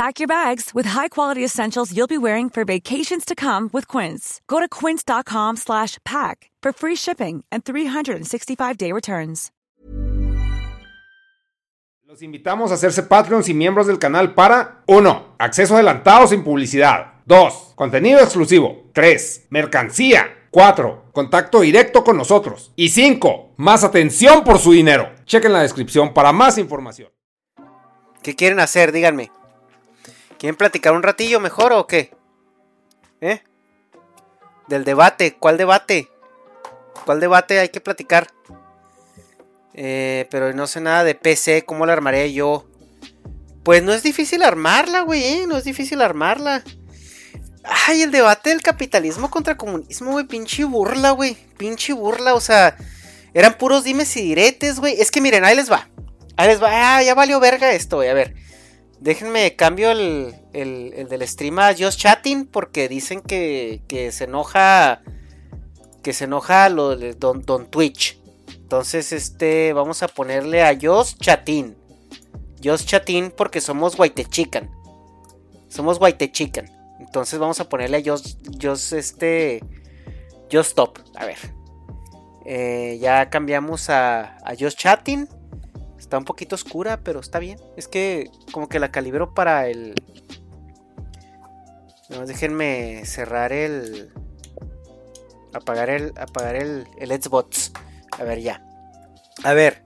[0.00, 4.40] Pack your bags with high-quality essentials you'll be wearing for vacations to come with Quince.
[4.48, 9.52] Go to quince.com slash pack for free shipping and 365-day returns.
[12.06, 15.34] Los invitamos a hacerse Patreons y miembros del canal para 1.
[15.38, 17.20] Acceso adelantado sin publicidad.
[17.26, 17.74] 2.
[17.74, 18.90] Contenido exclusivo.
[18.94, 19.48] 3.
[19.50, 20.46] Mercancía.
[20.50, 21.10] 4.
[21.12, 22.72] Contacto directo con nosotros.
[22.74, 23.52] Y 5.
[23.58, 25.10] Más atención por su dinero.
[25.26, 27.10] Chequen la descripción para más información.
[28.22, 28.92] ¿Qué quieren hacer?
[28.92, 29.30] Díganme.
[30.40, 32.14] ¿Quieren platicar un ratillo mejor o qué?
[33.20, 33.42] ¿Eh?
[34.68, 35.36] Del debate.
[35.38, 36.08] ¿Cuál debate?
[37.04, 38.26] ¿Cuál debate hay que platicar?
[39.74, 41.66] Eh, pero no sé nada de PC.
[41.66, 42.66] ¿Cómo la armaré yo?
[43.64, 45.22] Pues no es difícil armarla, güey.
[45.22, 45.44] ¿eh?
[45.46, 46.64] No es difícil armarla.
[47.62, 50.26] Ay, el debate del capitalismo contra comunismo, güey.
[50.26, 51.34] Pinche burla, güey.
[51.58, 52.32] Pinche burla.
[52.32, 52.78] O sea,
[53.34, 54.98] eran puros dimes y diretes, güey.
[54.98, 55.90] Es que miren, ahí les va.
[56.38, 56.70] Ahí les va.
[56.96, 58.08] Ah, ya valió verga esto, güey.
[58.08, 58.34] A ver.
[59.00, 64.24] Déjenme cambio el, el, el del stream a Just Chatting porque dicen que, que se
[64.24, 65.02] enoja.
[66.02, 68.20] Que se enoja lo de Don, Don Twitch.
[68.54, 71.76] Entonces, este, vamos a ponerle a Just Chatin.
[72.62, 74.70] Just Chatin porque somos White Chicken.
[75.68, 76.70] Somos White Chicken.
[77.00, 79.64] Entonces vamos a ponerle a Just, Just este,
[80.52, 80.98] Just Stop.
[81.16, 81.38] A ver.
[82.44, 85.26] Eh, ya cambiamos a, a Just Chatting.
[86.00, 87.60] Está un poquito oscura, pero está bien.
[87.76, 89.94] Es que como que la calibro para el...
[92.08, 94.10] No, déjenme cerrar el...
[95.52, 96.14] Apagar el...
[96.16, 97.72] Apagar el, el Xbox.
[98.18, 98.64] A ver, ya.
[99.44, 99.84] A ver.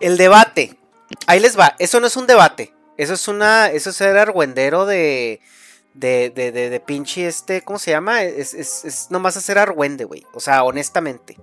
[0.00, 0.78] El debate.
[1.26, 1.74] Ahí les va.
[1.78, 2.74] Eso no es un debate.
[2.98, 3.70] Eso es una...
[3.70, 5.40] Eso es ser argüendero de...
[5.94, 7.62] De, de, de, de pinche este...
[7.62, 8.22] ¿Cómo se llama?
[8.22, 10.26] Es, es, es nomás hacer argüende, güey.
[10.34, 11.38] O sea, honestamente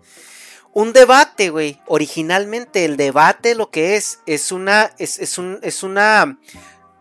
[0.75, 1.79] un debate, güey.
[1.87, 6.37] Originalmente el debate lo que es es una es, es, un, es una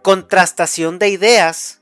[0.01, 1.81] contrastación de ideas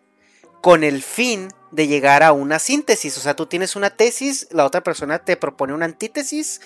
[0.62, 3.18] con el fin de llegar a una síntesis.
[3.18, 6.62] O sea, tú tienes una tesis, la otra persona te propone una antítesis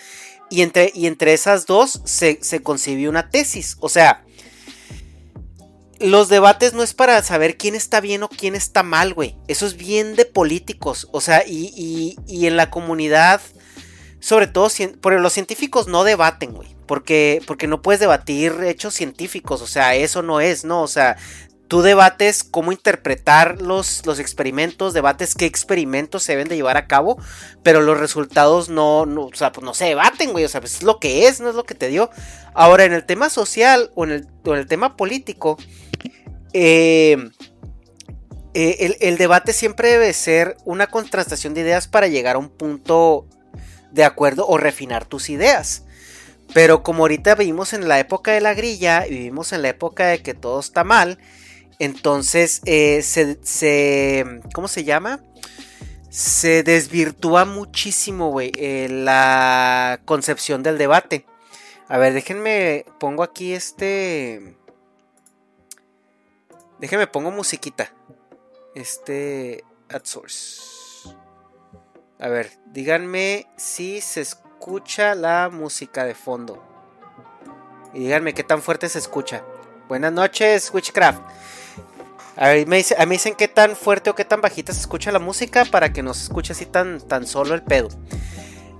[0.48, 2.62] y entre, y entre esas dos se, se
[3.08, 3.78] una tesis.
[3.80, 4.24] O sea,
[5.98, 9.36] los debates no es para saber quién está bien o quién está mal, güey.
[9.48, 11.08] Eso es bien de políticos.
[11.10, 13.40] O sea, y, y, y en la comunidad
[14.26, 14.68] sobre todo,
[15.20, 16.74] los científicos no debaten, güey.
[16.88, 20.82] Porque, porque no puedes debatir hechos científicos, o sea, eso no es, ¿no?
[20.82, 21.16] O sea,
[21.68, 26.88] tú debates cómo interpretar los, los experimentos, debates qué experimentos se deben de llevar a
[26.88, 27.22] cabo,
[27.62, 30.74] pero los resultados no, no, o sea, pues no se debaten, güey, o sea, pues
[30.74, 32.10] es lo que es, no es lo que te dio.
[32.52, 35.56] Ahora, en el tema social o en el, o en el tema político,
[36.52, 37.30] eh,
[38.54, 42.48] eh, el, el debate siempre debe ser una contrastación de ideas para llegar a un
[42.48, 43.28] punto
[43.92, 45.84] de acuerdo o refinar tus ideas.
[46.54, 50.06] Pero como ahorita vivimos en la época de la grilla y vivimos en la época
[50.06, 51.18] de que todo está mal,
[51.78, 55.20] entonces eh, se, se, ¿Cómo se llama?
[56.08, 61.26] Se desvirtúa muchísimo, güey, eh, la concepción del debate.
[61.88, 64.56] A ver, déjenme, pongo aquí este...
[66.78, 67.92] Déjenme, pongo musiquita.
[68.74, 69.62] Este...
[69.88, 70.65] Ad source.
[72.18, 76.62] A ver, díganme si se escucha la música de fondo.
[77.92, 79.44] Y díganme qué tan fuerte se escucha.
[79.86, 81.20] Buenas noches, Witchcraft.
[82.36, 84.80] A ver, me, dice, a mí dicen qué tan fuerte o qué tan bajita se
[84.80, 87.88] escucha la música para que no se escuche así tan, tan solo el pedo.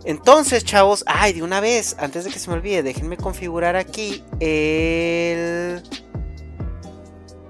[0.05, 4.25] Entonces, chavos, ay, de una vez, antes de que se me olvide, déjenme configurar aquí
[4.41, 5.83] el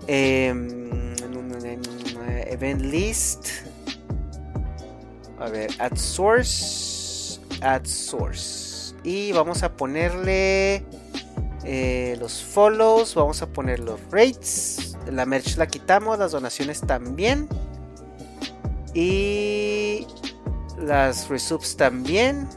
[0.09, 1.15] em,
[2.50, 3.66] event list.
[5.38, 8.94] A ver, add source, add source.
[9.05, 10.85] Y vamos a ponerle
[11.65, 14.97] eh, los follows, vamos a poner los rates.
[15.11, 17.49] La merch la quitamos, las donaciones también.
[18.94, 20.06] Y
[20.79, 22.49] las resubs también.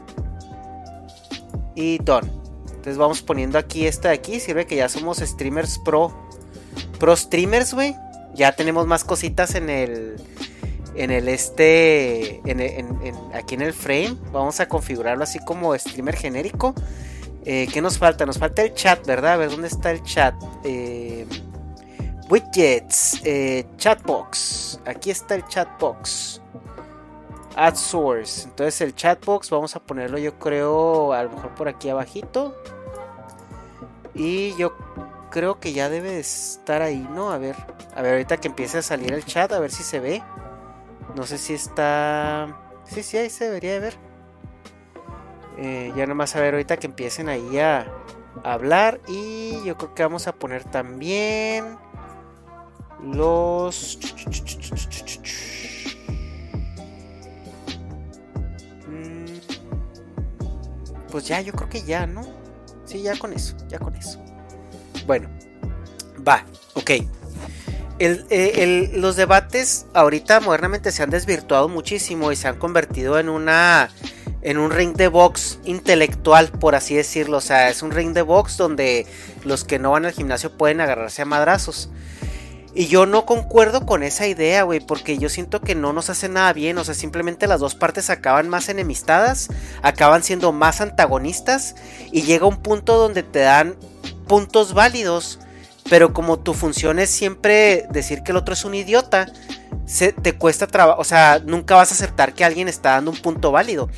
[1.74, 2.30] Y done.
[2.66, 4.40] Entonces vamos poniendo aquí esta de aquí.
[4.40, 6.12] Sirve que ya somos streamers pro.
[6.98, 7.94] Pro streamers, güey.
[8.34, 10.16] Ya tenemos más cositas en el.
[10.94, 12.42] En el este.
[13.34, 14.16] aquí en el frame.
[14.32, 16.74] Vamos a configurarlo así como streamer genérico.
[17.44, 18.26] Eh, ¿Qué nos falta?
[18.26, 19.34] Nos falta el chat, ¿verdad?
[19.34, 20.34] A ver, ¿dónde está el chat?
[20.64, 21.26] Eh,
[22.28, 23.20] widgets.
[23.24, 24.80] Eh, chatbox.
[24.84, 26.40] Aquí está el chatbox.
[27.56, 28.44] Add source.
[28.44, 32.54] Entonces el chatbox vamos a ponerlo yo creo a lo mejor por aquí abajito.
[34.14, 34.74] Y yo
[35.30, 37.30] creo que ya debe de estar ahí, ¿no?
[37.30, 37.56] A ver,
[37.94, 40.22] a ver ahorita que empiece a salir el chat, a ver si se ve.
[41.16, 42.56] No sé si está...
[42.84, 43.94] Sí, sí, ahí se debería de ver.
[45.58, 47.86] Eh, ya nomás a ver ahorita que empiecen ahí a,
[48.42, 49.00] a hablar.
[49.08, 51.78] Y yo creo que vamos a poner también
[53.02, 53.98] los...
[61.10, 62.22] Pues ya, yo creo que ya, ¿no?
[62.84, 64.22] Sí, ya con eso, ya con eso.
[65.06, 65.28] Bueno,
[66.26, 66.44] va,
[66.74, 66.90] ok.
[68.02, 73.90] Eh, los debates ahorita modernamente se han desvirtuado muchísimo y se han convertido en una
[74.40, 77.36] en un ring de box intelectual, por así decirlo.
[77.36, 79.06] O sea, es un ring de box donde
[79.44, 81.90] los que no van al gimnasio pueden agarrarse a madrazos.
[82.72, 86.28] Y yo no concuerdo con esa idea, güey, porque yo siento que no nos hace
[86.28, 89.48] nada bien, o sea, simplemente las dos partes acaban más enemistadas,
[89.82, 91.74] acaban siendo más antagonistas
[92.12, 93.74] y llega un punto donde te dan
[94.28, 95.40] puntos válidos,
[95.90, 99.26] pero como tu función es siempre decir que el otro es un idiota,
[99.86, 103.16] se, te cuesta trabajo, o sea, nunca vas a aceptar que alguien está dando un
[103.16, 103.90] punto válido.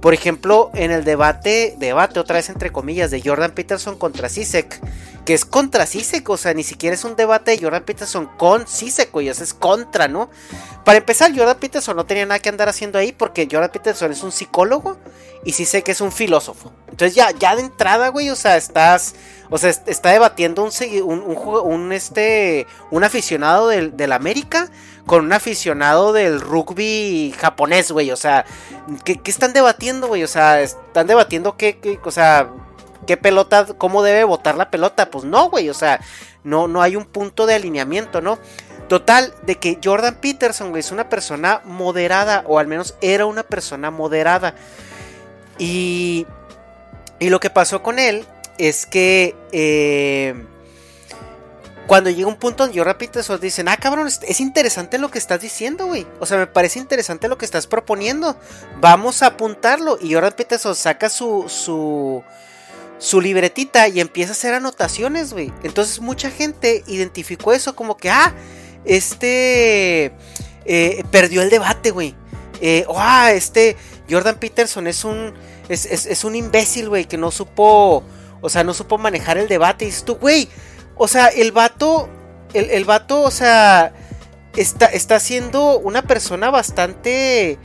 [0.00, 4.80] Por ejemplo, en el debate, debate otra vez entre comillas, de Jordan Peterson contra Sisek,
[5.26, 8.66] que es contra Sisek, o sea, ni siquiera es un debate de Jordan Peterson con
[8.68, 10.30] Sisek, o es contra, ¿no?
[10.84, 14.22] Para empezar, Jordan Peterson no tenía nada que andar haciendo ahí porque Jordan Peterson es
[14.22, 14.96] un psicólogo
[15.44, 16.72] y Sisek es un filósofo.
[16.88, 19.16] Entonces ya, ya de entrada, güey, o sea, estás,
[19.50, 24.70] o sea, está debatiendo un, este, un aficionado del, del América
[25.06, 28.12] con un aficionado del rugby japonés, güey.
[28.12, 28.44] O sea,
[29.04, 30.22] ¿qué, están debatiendo, güey?
[30.22, 32.48] O sea, están debatiendo qué, o sea,
[33.06, 35.10] qué pelota, cómo debe votar la pelota.
[35.10, 35.68] Pues no, güey.
[35.70, 36.00] O sea,
[36.44, 38.38] no, no hay un punto de alineamiento, ¿no?
[38.88, 43.42] Total, de que Jordan Peterson, güey, es una persona moderada, o al menos era una
[43.42, 44.54] persona moderada.
[45.58, 46.26] Y,
[47.18, 48.24] y lo que pasó con él
[48.58, 49.34] es que...
[49.52, 50.34] Eh,
[51.86, 55.40] cuando llega un punto donde repito eso, dicen, ah, cabrón, es interesante lo que estás
[55.40, 56.06] diciendo, güey.
[56.18, 58.36] O sea, me parece interesante lo que estás proponiendo.
[58.80, 59.96] Vamos a apuntarlo.
[60.00, 62.24] Y repito eso, saca su, su,
[62.98, 65.52] su libretita y empieza a hacer anotaciones, güey.
[65.62, 68.34] Entonces mucha gente identificó eso como que, ah,
[68.84, 70.12] este
[70.64, 72.14] eh, perdió el debate, güey.
[72.60, 73.76] Eh, ah, este
[74.08, 75.34] Jordan Peterson es un,
[75.68, 78.02] es, es un imbécil, güey, que no supo,
[78.40, 79.84] o sea, no supo manejar el debate.
[79.84, 80.48] Y dices tú, güey
[80.96, 82.08] o sea, el vato,
[82.54, 83.92] el, el vato, o sea,
[84.56, 87.58] está, está siendo una persona bastante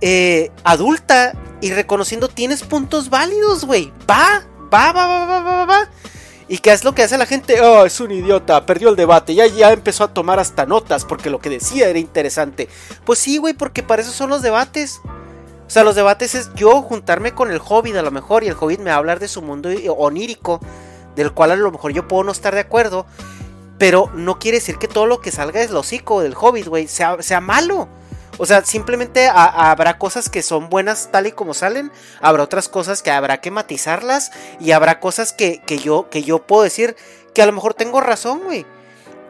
[0.00, 3.92] eh, adulta y reconociendo tienes puntos válidos, güey.
[4.08, 5.88] Va, va, va, va, va, va, va.
[6.50, 7.60] ¿Y qué es lo que hace la gente?
[7.60, 11.28] Oh, es un idiota, perdió el debate, ya, ya empezó a tomar hasta notas porque
[11.28, 12.68] lo que decía era interesante.
[13.04, 15.00] Pues sí, güey, porque para eso son los debates.
[15.04, 18.56] O sea, los debates es yo juntarme con el hobbit a lo mejor y el
[18.58, 20.60] hobbit me va a hablar de su mundo onírico
[21.14, 23.04] del cual a lo mejor yo puedo no estar de acuerdo,
[23.76, 27.40] pero no quiere decir que todo lo que salga lo hocico del hobbit, güey, sea
[27.42, 27.88] malo.
[28.38, 31.90] O sea, simplemente habrá cosas que son buenas tal y como salen,
[32.20, 34.30] habrá otras cosas que habrá que matizarlas
[34.60, 36.96] y habrá cosas que, yo, que yo puedo decir
[37.34, 38.64] que a lo mejor tengo razón, güey.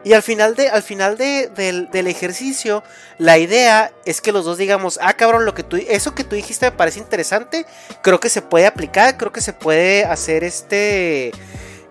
[0.03, 2.83] Y al final, de, al final de, del, del, ejercicio,
[3.17, 6.35] la idea es que los dos digamos, ah, cabrón, lo que tú, eso que tú
[6.35, 7.65] dijiste me parece interesante,
[8.01, 11.33] creo que se puede aplicar, creo que se puede hacer este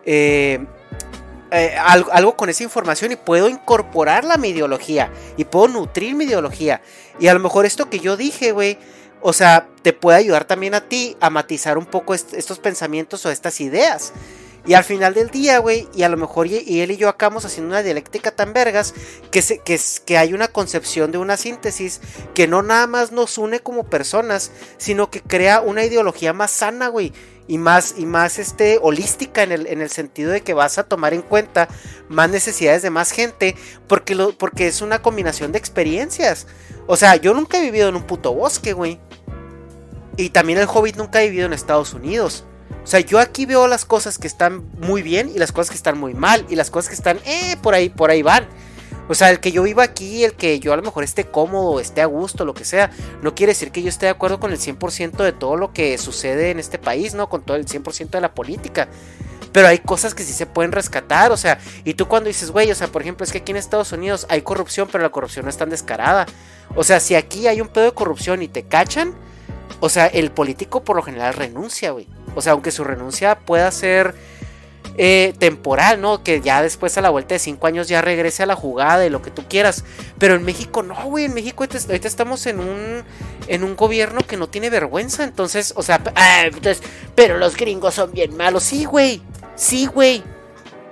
[0.07, 0.65] eh,
[1.51, 6.25] eh, algo, con esa información y puedo incorporarla a mi ideología y puedo nutrir mi
[6.25, 6.83] ideología.
[7.19, 8.79] Y a lo mejor esto que yo dije, güey,
[9.21, 13.31] o sea, te puede ayudar también a ti a matizar un poco estos pensamientos o
[13.31, 14.13] estas ideas.
[14.69, 17.47] Y al final del día, güey, y a lo mejor y, él y yo acabamos
[17.47, 18.93] haciendo una dialéctica tan vergas
[19.31, 22.03] que, se, que, que hay una concepción de una síntesis
[22.35, 26.89] que no nada más nos une como personas, sino que crea una ideología más sana,
[26.89, 27.15] güey
[27.47, 30.85] y más, y más este, holística en el, en el sentido de que vas a
[30.85, 31.67] tomar en cuenta
[32.11, 33.57] más necesidades de más gente
[33.87, 36.47] porque, lo, porque es una combinación de experiencias.
[36.87, 39.01] O sea, yo nunca he vivido en un puto bosque, güey.
[40.19, 42.45] Y también el Hobbit nunca ha vivido en Estados Unidos.
[42.89, 45.77] O sea, yo aquí veo las cosas que están muy bien y las cosas que
[45.77, 48.49] están muy mal y las cosas que están, eh, por ahí, por ahí van.
[49.11, 51.81] O sea, el que yo viva aquí, el que yo a lo mejor esté cómodo,
[51.81, 52.91] esté a gusto, lo que sea,
[53.21, 55.99] no quiere decir que yo esté de acuerdo con el 100% de todo lo que
[55.99, 57.29] sucede en este país, ¿no?
[57.29, 58.89] Con todo el 100% de la política.
[59.53, 62.71] Pero hay cosas que sí se pueden rescatar, o sea, y tú cuando dices, güey,
[62.71, 65.45] o sea, por ejemplo, es que aquí en Estados Unidos hay corrupción, pero la corrupción
[65.45, 66.25] no es tan descarada.
[66.75, 69.13] O sea, si aquí hay un pedo de corrupción y te cachan,
[69.81, 72.09] o sea, el político por lo general renuncia, güey.
[72.39, 74.15] O sea, aunque su renuncia pueda ser
[74.97, 76.23] eh, temporal, ¿no?
[76.23, 79.11] Que ya después a la vuelta de cinco años ya regrese a la jugada y
[79.11, 79.85] lo que tú quieras.
[80.19, 81.25] Pero en México no, güey.
[81.25, 83.03] En México ahorita, estamos en un,
[83.49, 85.25] en un gobierno que no tiene vergüenza.
[85.25, 86.81] Entonces, o sea, ah, entonces,
[87.17, 88.63] pero los gringos son bien malos.
[88.63, 89.21] Sí, güey.
[89.57, 90.23] Sí, güey.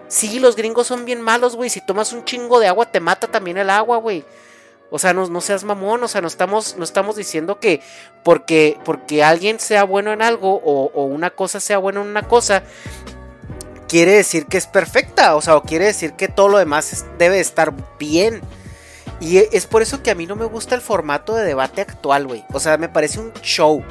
[0.08, 1.70] Sí, los gringos son bien malos, güey.
[1.70, 4.24] Si tomas un chingo de agua, te mata también el agua, güey.
[4.90, 7.80] O sea, no, seas mamón, o sea, no estamos, no estamos diciendo que
[8.22, 12.22] porque, porque alguien sea bueno en algo o, o, una cosa sea buena en una
[12.22, 12.62] cosa,
[13.88, 17.40] quiere decir que es perfecta, o sea, o quiere decir que todo lo demás debe
[17.40, 18.40] estar bien.
[19.18, 22.26] Y es por eso que a mí no me gusta el formato de debate actual,
[22.26, 22.44] güey.
[22.52, 23.82] O sea, me parece un show.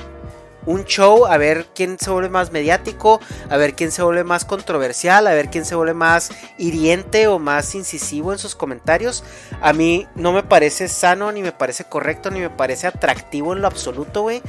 [0.66, 3.20] Un show a ver quién se vuelve más mediático,
[3.50, 7.40] a ver quién se vuelve más controversial, a ver quién se vuelve más hiriente o
[7.40, 9.24] más incisivo en sus comentarios.
[9.62, 13.62] A mí no me parece sano, ni me parece correcto, ni me parece atractivo en
[13.62, 14.42] lo absoluto, güey.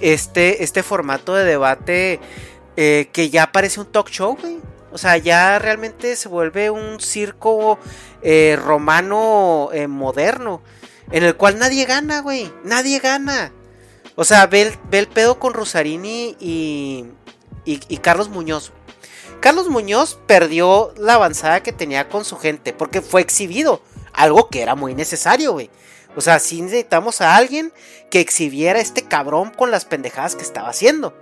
[0.00, 2.20] Este, este formato de debate
[2.76, 4.58] eh, que ya parece un talk show, güey.
[4.92, 7.78] O sea, ya realmente se vuelve un circo
[8.20, 10.62] eh, romano eh, moderno.
[11.10, 12.52] En el cual nadie gana, güey.
[12.64, 13.52] Nadie gana.
[14.14, 17.06] O sea, ve el, pedo con Rosarini y,
[17.64, 18.72] y, Carlos Muñoz.
[19.40, 23.82] Carlos Muñoz perdió la avanzada que tenía con su gente porque fue exhibido.
[24.12, 25.70] Algo que era muy necesario, güey.
[26.14, 27.72] O sea, sí necesitamos a alguien
[28.10, 31.16] que exhibiera a este cabrón con las pendejadas que estaba haciendo.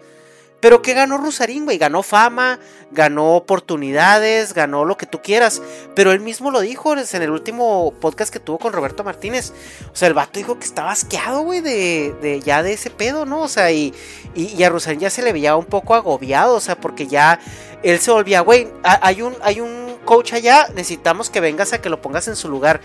[0.60, 1.78] Pero ¿qué ganó Rusarín, güey?
[1.78, 2.58] Ganó fama,
[2.90, 5.62] ganó oportunidades, ganó lo que tú quieras.
[5.94, 9.52] Pero él mismo lo dijo en el último podcast que tuvo con Roberto Martínez.
[9.92, 13.24] O sea, el vato dijo que estaba asqueado, güey, de, de, ya de ese pedo,
[13.24, 13.40] ¿no?
[13.40, 13.94] O sea, y,
[14.34, 17.40] y, a Rusarín ya se le veía un poco agobiado, o sea, porque ya
[17.82, 21.88] él se volvía, güey, hay un, hay un coach allá, necesitamos que vengas a que
[21.88, 22.80] lo pongas en su lugar.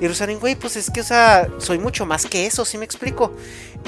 [0.00, 2.84] Y Rosarín, güey, pues es que, o sea, soy mucho más que eso, ¿sí me
[2.84, 3.32] explico?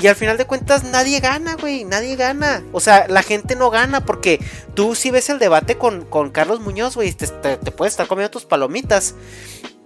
[0.01, 2.63] Y al final de cuentas nadie gana, güey, nadie gana.
[2.73, 4.41] O sea, la gente no gana porque
[4.75, 8.31] tú si ves el debate con, con Carlos Muñoz, güey, te, te, puedes estar comiendo
[8.31, 9.17] tus palomitas.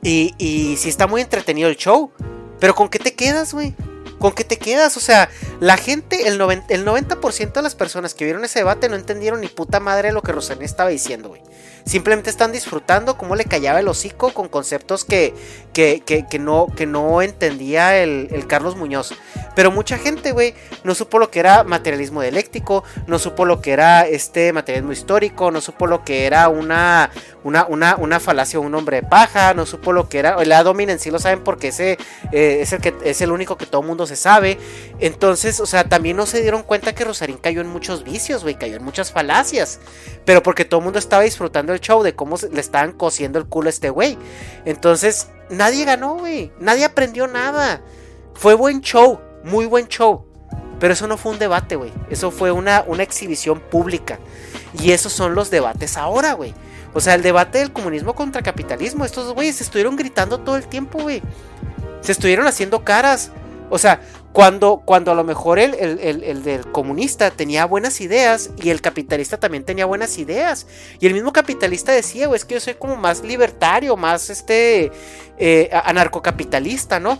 [0.02, 2.12] Y, y sí está muy entretenido el show.
[2.60, 3.74] Pero ¿con qué te quedas, güey?
[4.18, 4.96] ¿Con qué te quedas?
[4.96, 5.30] O sea,
[5.60, 9.40] la gente, el 90%, el 90 de las personas que vieron ese debate no entendieron
[9.40, 11.42] ni puta madre lo que Rosané estaba diciendo, güey.
[11.88, 15.32] Simplemente están disfrutando cómo le callaba el hocico con conceptos que,
[15.72, 19.14] que, que, no, que no entendía el, Carlos Muñoz.
[19.54, 20.54] Pero mucha gente, güey,
[20.84, 25.50] no supo lo que era materialismo dialéctico, no supo lo que era este materialismo histórico,
[25.50, 27.10] no supo lo que era una,
[27.42, 30.44] una, una, una falacia un hombre de paja, no supo lo que era.
[30.44, 31.92] La dominen sí lo saben porque ese
[32.32, 34.58] eh, es, el que, es el único que todo mundo se sabe.
[35.00, 38.56] Entonces, o sea, también no se dieron cuenta que Rosarín cayó en muchos vicios, güey,
[38.56, 39.80] cayó en muchas falacias.
[40.26, 43.46] Pero porque todo el mundo estaba disfrutando el show de cómo le estaban cosiendo el
[43.46, 44.18] culo a este güey.
[44.64, 46.52] Entonces, nadie ganó, güey.
[46.60, 47.82] Nadie aprendió nada.
[48.34, 50.24] Fue buen show, muy buen show.
[50.78, 51.92] Pero eso no fue un debate, güey.
[52.10, 54.18] Eso fue una, una exhibición pública.
[54.80, 56.54] Y esos son los debates ahora, güey.
[56.94, 59.04] O sea, el debate del comunismo contra capitalismo.
[59.04, 61.22] Estos güeyes se estuvieron gritando todo el tiempo, güey.
[62.00, 63.30] Se estuvieron haciendo caras.
[63.70, 64.00] O sea,
[64.32, 69.38] cuando, cuando a lo mejor el, el, del comunista tenía buenas ideas y el capitalista
[69.38, 70.66] también tenía buenas ideas.
[71.00, 74.92] Y el mismo capitalista decía, es que yo soy como más libertario, más este
[75.38, 77.18] eh, anarcocapitalista, ¿no?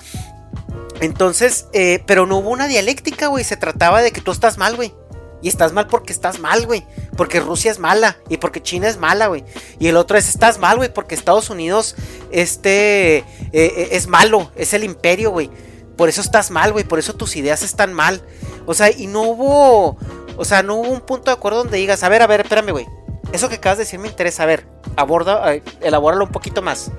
[1.00, 3.44] Entonces, eh, pero no hubo una dialéctica, güey.
[3.44, 4.92] Se trataba de que tú estás mal, güey.
[5.40, 6.84] Y estás mal porque estás mal, güey.
[7.16, 8.18] Porque Rusia es mala.
[8.28, 9.44] Y porque China es mala, güey.
[9.78, 10.92] Y el otro es, estás mal, güey.
[10.92, 11.94] Porque Estados Unidos
[12.32, 13.18] este,
[13.52, 14.50] eh, es malo.
[14.56, 15.50] Es el imperio, güey.
[15.98, 16.84] Por eso estás mal, güey.
[16.84, 18.22] Por eso tus ideas están mal.
[18.66, 19.98] O sea, y no hubo.
[20.36, 22.70] O sea, no hubo un punto de acuerdo donde digas, a ver, a ver, espérame,
[22.70, 22.86] güey.
[23.32, 24.44] Eso que acabas de decir me interesa.
[24.44, 26.92] A ver, aborda, eh, elabóralo un poquito más.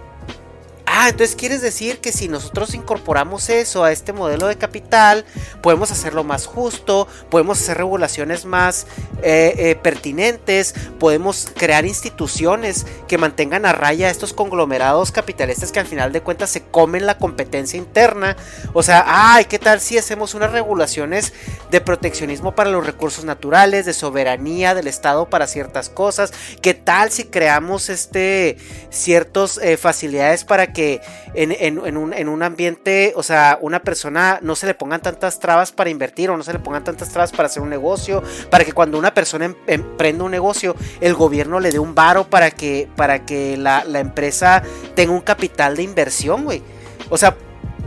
[1.01, 5.23] Ah, entonces quieres decir que si nosotros incorporamos eso a este modelo de capital,
[5.61, 8.85] podemos hacerlo más justo, podemos hacer regulaciones más
[9.23, 15.87] eh, eh, pertinentes, podemos crear instituciones que mantengan a raya estos conglomerados capitalistas que al
[15.87, 18.35] final de cuentas se comen la competencia interna.
[18.73, 21.31] O sea, ay, ¿qué tal si hacemos unas regulaciones
[21.71, 26.33] de proteccionismo para los recursos naturales, de soberanía del Estado para ciertas cosas?
[26.61, 28.57] ¿Qué tal si creamos este
[28.89, 30.88] ciertas eh, facilidades para que
[31.33, 35.71] en, un, en, un, ambiente, o sea, una persona no se le pongan tantas trabas
[35.71, 38.73] para invertir o no se le pongan tantas trabas para hacer un negocio, para que
[38.73, 42.87] cuando una persona em, emprenda un negocio, el gobierno le dé un varo para que,
[42.95, 44.63] para que la, la empresa
[44.95, 46.61] tenga un capital de inversión, güey.
[47.09, 47.35] O sea,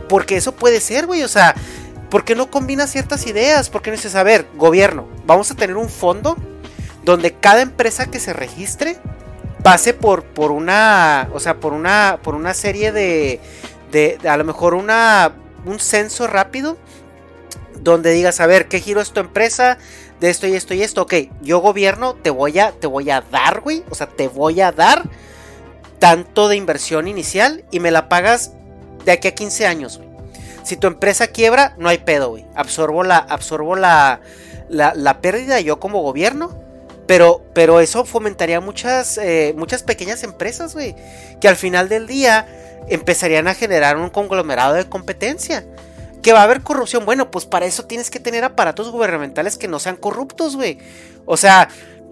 [0.07, 1.55] porque eso puede ser, güey, o sea...
[2.09, 3.71] ¿Por qué no combina ciertas ideas?
[3.71, 6.37] ¿Por qué no dices, a ver, gobierno, vamos a tener un fondo
[7.03, 8.97] donde cada empresa que se registre
[9.63, 13.39] pase por, por una, o sea, por una, por una serie de,
[13.91, 15.33] de, a lo mejor una,
[15.65, 16.77] un censo rápido
[17.79, 19.77] donde digas, a ver, ¿qué giro es tu empresa?
[20.19, 21.01] De esto y esto y esto.
[21.01, 23.83] Ok, yo gobierno, te voy a, te voy a dar, güey.
[23.89, 25.03] O sea, te voy a dar
[25.99, 28.51] tanto de inversión inicial y me la pagas
[29.05, 30.09] de aquí a 15 años, güey.
[30.63, 32.45] Si tu empresa quiebra, no hay pedo, güey.
[32.55, 34.21] Absorbo la, absorbo la,
[34.69, 36.62] la, la pérdida yo como gobierno
[37.07, 40.95] pero, pero eso fomentaría muchas, eh, muchas pequeñas empresas, güey.
[41.41, 42.47] Que al final del día
[42.87, 45.65] empezarían a generar un conglomerado de competencia.
[46.21, 47.05] Que va a haber corrupción.
[47.05, 50.77] Bueno, pues para eso tienes que tener aparatos gubernamentales que no sean corruptos, güey.
[51.25, 51.67] O sea,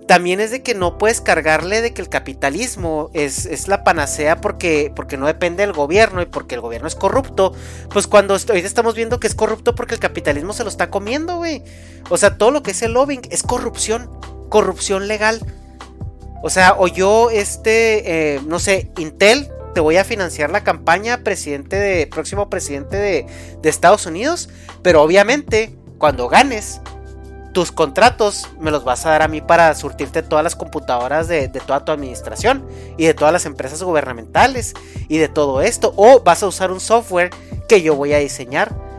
[0.07, 4.41] también es de que no puedes cargarle de que el capitalismo es, es, la panacea
[4.41, 7.53] porque, porque no depende del gobierno y porque el gobierno es corrupto.
[7.93, 11.38] Pues cuando hoy estamos viendo que es corrupto porque el capitalismo se lo está comiendo,
[11.38, 11.63] güey.
[12.10, 14.10] O sea, todo lo que es el lobbying es corrupción
[14.51, 15.39] corrupción legal.
[16.43, 21.24] O sea, o yo, este, eh, no sé, Intel, te voy a financiar la campaña
[21.24, 23.25] presidente de, próximo presidente de,
[23.63, 24.50] Estados Unidos,
[24.84, 26.81] pero obviamente, cuando ganes,
[27.53, 31.48] tus contratos me los vas a dar a mí para surtirte todas las computadoras de,
[31.48, 32.67] toda tu administración
[32.98, 34.74] y de todas las empresas gubernamentales
[35.08, 35.93] y de todo esto.
[35.96, 37.29] O vas a usar un software
[37.70, 38.90] que yo voy a diseñar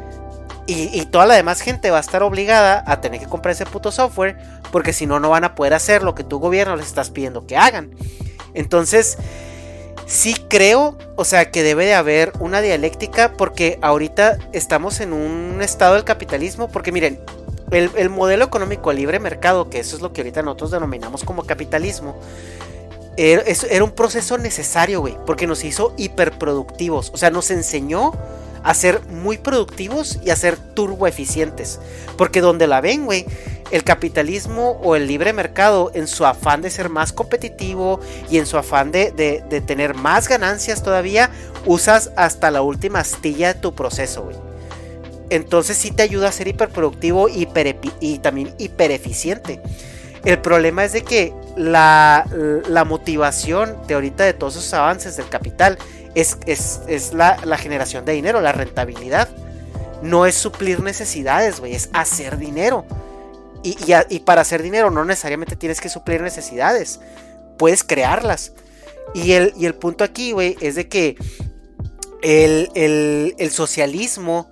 [0.73, 3.91] y, toda la demás gente va a estar obligada a tener que comprar ese puto
[3.93, 4.37] software
[4.71, 7.47] porque si no, no van a poder hacer lo que tu gobierno les estás pidiendo
[7.47, 7.91] que hagan.
[8.55, 9.19] Entonces,
[10.07, 15.61] sí creo, o sea, que debe de haber una dialéctica porque ahorita estamos en un
[15.63, 17.19] estado del capitalismo porque miren,
[17.71, 22.17] el, modelo económico libre mercado, que eso es lo que ahorita nosotros denominamos como capitalismo,
[23.17, 28.13] era, era un proceso necesario, güey, porque nos hizo hiperproductivos, o sea, nos enseñó
[28.63, 31.81] a ser muy productivos y a ser turbo eficientes.
[32.17, 33.27] Porque donde la ven, güey,
[33.71, 38.47] el capitalismo o el libre mercado, en su afán de ser más competitivo y en
[38.47, 41.31] su afán de, de, tener más ganancias todavía,
[41.65, 44.37] usas hasta la última astilla de tu proceso, güey.
[45.31, 49.63] Entonces sí te ayuda a ser hiperproductivo hiper, y también hipereficiente.
[50.25, 52.27] El problema es de que la,
[52.69, 55.79] la motivación de ahorita de todos esos avances del capital
[56.15, 59.29] es, la, generación de dinero, la rentabilidad.
[60.03, 62.85] No es suplir necesidades, güey, es hacer dinero.
[63.63, 63.77] Y,
[64.09, 67.01] y, para hacer dinero no necesariamente tienes que suplir necesidades,
[67.59, 68.53] puedes crearlas.
[69.15, 71.17] Y el, y el punto aquí, güey, es de que
[72.23, 74.51] el, el socialismo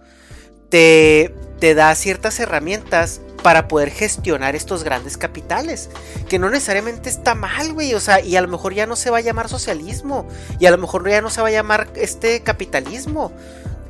[0.69, 5.91] te, te da ciertas herramientas para poder gestionar estos grandes capitales.
[6.29, 7.95] Que no necesariamente está mal, güey.
[7.95, 10.27] O sea, y a lo mejor ya no se va a llamar socialismo.
[10.59, 13.33] Y a lo mejor ya no se va a llamar este capitalismo.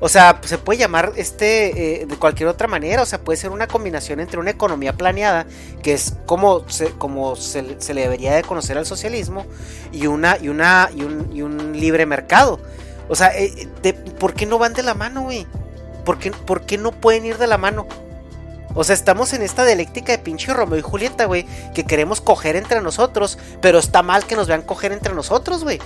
[0.02, 3.02] O sea, se puede llamar este eh, de cualquier otra manera.
[3.02, 5.46] O sea, puede ser una combinación entre una economía planeada,
[5.82, 9.44] que es como se, como se, le debería de conocer al socialismo,
[9.92, 12.60] y una, y una, y un, libre mercado.
[13.08, 13.68] O sea, eh,
[14.18, 15.46] ¿por qué no van de la mano, güey?
[16.06, 17.86] ¿Por qué, ¿Por qué no pueden ir de la mano?
[18.74, 22.56] O sea, estamos en esta dialéctica de pinche Romeo y Julieta, güey, que queremos coger
[22.56, 25.80] entre nosotros, pero está mal que nos vean coger entre nosotros, güey.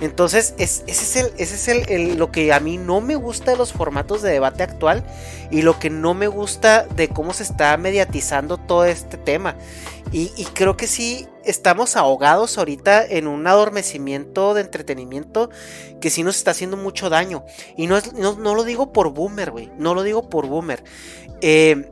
[0.00, 3.58] Entonces, ese es, el, ese es el, lo que a mí no me gusta de
[3.58, 5.04] los formatos de debate actual
[5.50, 9.56] y lo que no me gusta de cómo se está mediatizando todo este tema.
[10.12, 15.50] Y, creo que sí estamos ahogados ahorita en un adormecimiento de entretenimiento
[16.00, 17.44] que sí nos está haciendo mucho daño.
[17.76, 19.70] Y no, no, lo digo por boomer, güey.
[19.78, 20.82] No lo digo por boomer.
[21.42, 21.90] Eh,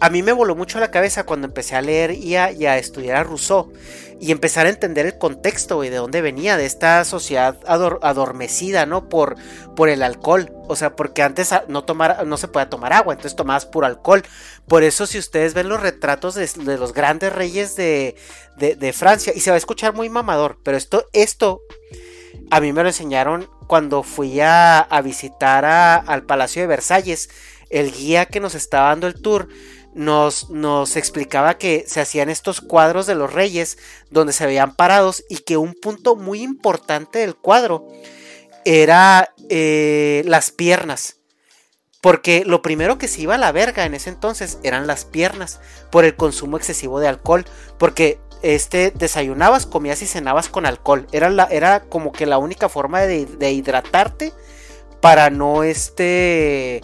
[0.00, 3.22] a mí me voló mucho la cabeza cuando empecé a leer y a, estudiar a
[3.22, 3.72] Rousseau
[4.20, 9.08] y empezar a entender el contexto y de dónde venía, de esta sociedad adormecida, ¿no?
[9.08, 9.36] Por,
[9.76, 10.52] por el alcohol.
[10.68, 14.22] O sea, porque antes no, tomar, no se podía tomar agua, entonces tomabas puro alcohol.
[14.66, 18.16] Por eso, si ustedes ven los retratos de, los grandes reyes de,
[18.56, 21.60] de, Francia, y se va a escuchar muy mamador, pero esto, esto
[22.50, 27.30] A mí me lo enseñaron cuando fui a, visitar al Palacio de Versalles.
[27.70, 29.48] El guía que nos estaba dando el tour
[29.94, 33.78] nos, nos, explicaba que se hacían estos cuadros de los reyes
[34.10, 37.86] donde se veían parados y que un punto muy importante del cuadro
[38.64, 41.18] era eh, las piernas.
[42.00, 45.60] Porque lo primero que se iba a la verga en ese entonces eran las piernas
[45.90, 47.46] por el consumo excesivo de alcohol.
[47.78, 51.06] Porque este, desayunabas, comías y cenabas con alcohol.
[51.12, 54.34] Era, la, era como que la única forma de, de hidratarte
[55.00, 56.82] para no, este,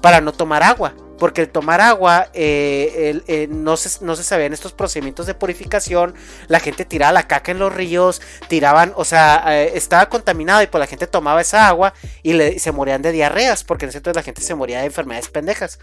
[0.00, 4.52] para no tomar agua porque el tomar agua eh, eh, no, se, no se sabían
[4.52, 6.14] estos procedimientos de purificación,
[6.48, 10.66] la gente tiraba la caca en los ríos, tiraban, o sea, eh, estaba contaminado y
[10.66, 14.16] pues la gente tomaba esa agua y se morían de diarreas, porque en ese entonces
[14.16, 15.78] la gente se moría de enfermedades pendejas.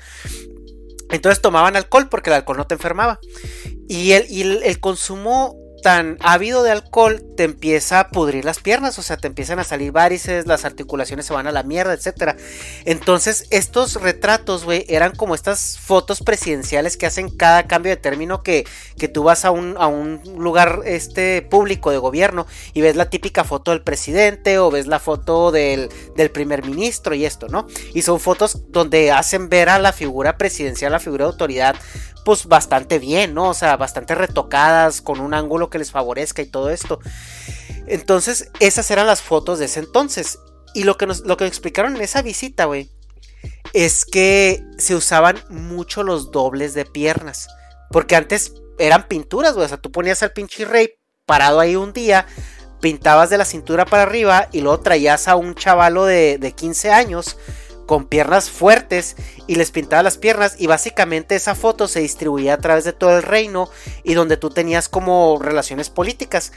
[1.10, 3.20] Entonces tomaban alcohol porque el alcohol no te enfermaba.
[3.88, 8.98] Y el, y el consumo tan ávido de alcohol te empieza a pudrir las piernas,
[9.00, 12.38] o sea, te empiezan a salir varices, las articulaciones se van a la mierda, etc.
[12.86, 18.44] Entonces, estos retratos, güey, eran como estas fotos presidenciales que hacen cada cambio de término
[18.44, 18.66] que,
[18.98, 23.10] que tú vas a un, a un lugar este, público de gobierno y ves la
[23.10, 27.68] típica foto del presidente o ves la foto del, del primer ministro y esto, ¿no?
[27.94, 31.76] Y son fotos donde hacen ver a la figura presidencial, la figura de autoridad,
[32.28, 33.50] pues bastante bien, ¿no?
[33.50, 37.00] O sea, bastante retocadas, con un ángulo que les favorezca y todo esto.
[37.88, 40.40] Entonces, esas eran las fotos de ese entonces.
[40.74, 42.92] Y lo que nos lo que explicaron en esa visita, güey,
[43.74, 47.48] es que se usaban mucho los dobles de piernas.
[47.92, 49.66] Porque antes eran pinturas, güey.
[49.66, 50.92] O sea, tú ponías al pinche rey
[51.26, 52.26] parado ahí un día,
[52.82, 56.92] pintabas de la cintura para arriba y luego traías a un chavalo de, de 15
[56.92, 57.38] años
[57.88, 59.16] con piernas fuertes
[59.48, 63.18] y les pintaba las piernas y básicamente esa foto se distribuía a través de todo
[63.18, 63.70] el reino
[64.04, 66.52] y donde tú tenías como relaciones políticas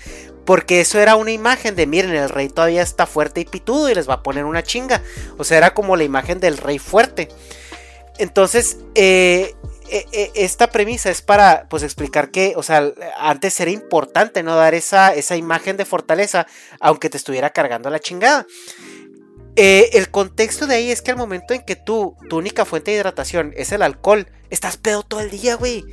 [0.45, 3.95] porque eso era una imagen de miren el rey todavía está fuerte y pitudo y
[3.95, 5.01] les va a poner una chinga
[5.39, 7.29] o sea era como la imagen del rey fuerte
[8.19, 9.55] entonces eh,
[9.93, 14.55] eh, eh, esta premisa es para pues explicar que, o sea, antes era importante no
[14.55, 16.47] dar esa, esa imagen de fortaleza,
[16.79, 18.47] aunque te estuviera cargando la chingada.
[19.57, 22.91] Eh, el contexto de ahí es que al momento en que tú, tu única fuente
[22.91, 25.85] de hidratación es el alcohol, estás pedo todo el día, güey.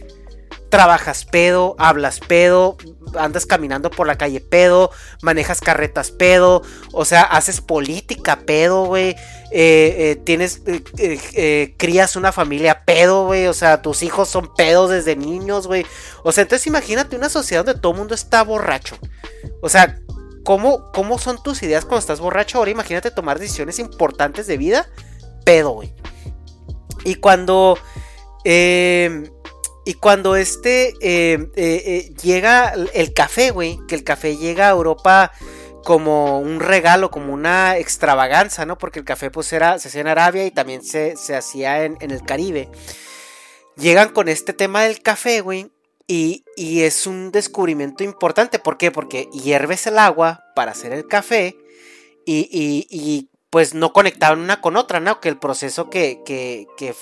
[0.70, 2.78] Trabajas pedo, hablas pedo,
[3.18, 4.92] andas caminando por la calle pedo,
[5.22, 9.12] manejas carretas pedo, o sea, haces política pedo, güey.
[9.52, 10.62] Eh, eh, tienes,
[11.78, 13.48] crías una familia pedo, güey.
[13.48, 15.86] O sea, tus hijos son pedos desde niños, güey.
[16.24, 18.98] O sea, entonces imagínate una sociedad donde todo el mundo está borracho.
[19.62, 20.02] O sea,
[20.48, 22.60] ¿Cómo, son tus ideas cuando estás borracho?
[22.60, 24.90] Ahora imagínate tomar decisiones importantes de vida.
[25.44, 25.94] Pedo, güey.
[27.04, 27.78] Y cuando.
[28.46, 29.30] Em,
[29.84, 34.72] y cuando este em, eh, eh, llega el café, güey, que el café llega a
[34.72, 35.34] Europa
[35.84, 38.78] como un regalo, como una extravaganza, ¿no?
[38.78, 41.98] Porque el café pues era, se hacía en Arabia y también se, se hacía en,
[42.00, 42.70] en, el Caribe.
[43.76, 45.74] Llegan con este tema del café, güey,
[46.08, 48.60] y, es un descubrimiento importante.
[48.60, 48.92] ¿Por qué?
[48.92, 51.58] Porque hierves el agua para hacer el café
[52.26, 52.48] y,
[52.90, 55.20] y, pues no conectaban una con otra, ¿no?
[55.20, 56.96] Que el proceso que, que, que,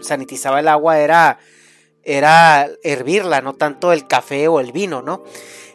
[0.00, 1.38] sanitizaba el agua era,
[2.02, 5.22] era hervirla, no tanto el café o el vino, ¿no?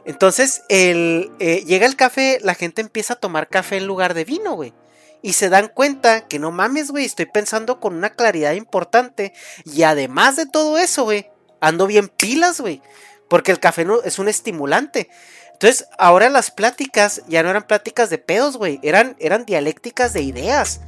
[0.04, 4.26] Entonces, el, eh, llega el café, la gente empieza a tomar café en lugar de
[4.26, 4.74] vino, güey.
[5.22, 9.34] Y se dan cuenta que no mames, güey, estoy pensando con una claridad importante.
[9.64, 11.28] Y además de todo eso, güey,
[11.60, 12.82] ando bien pilas, güey.
[13.30, 15.10] Porque el café no, es un estimulante.
[15.54, 18.80] Entonces, ahora las pláticas ya no eran pláticas de pedos, güey.
[18.84, 20.82] Eran, eran dialécticas de ideas.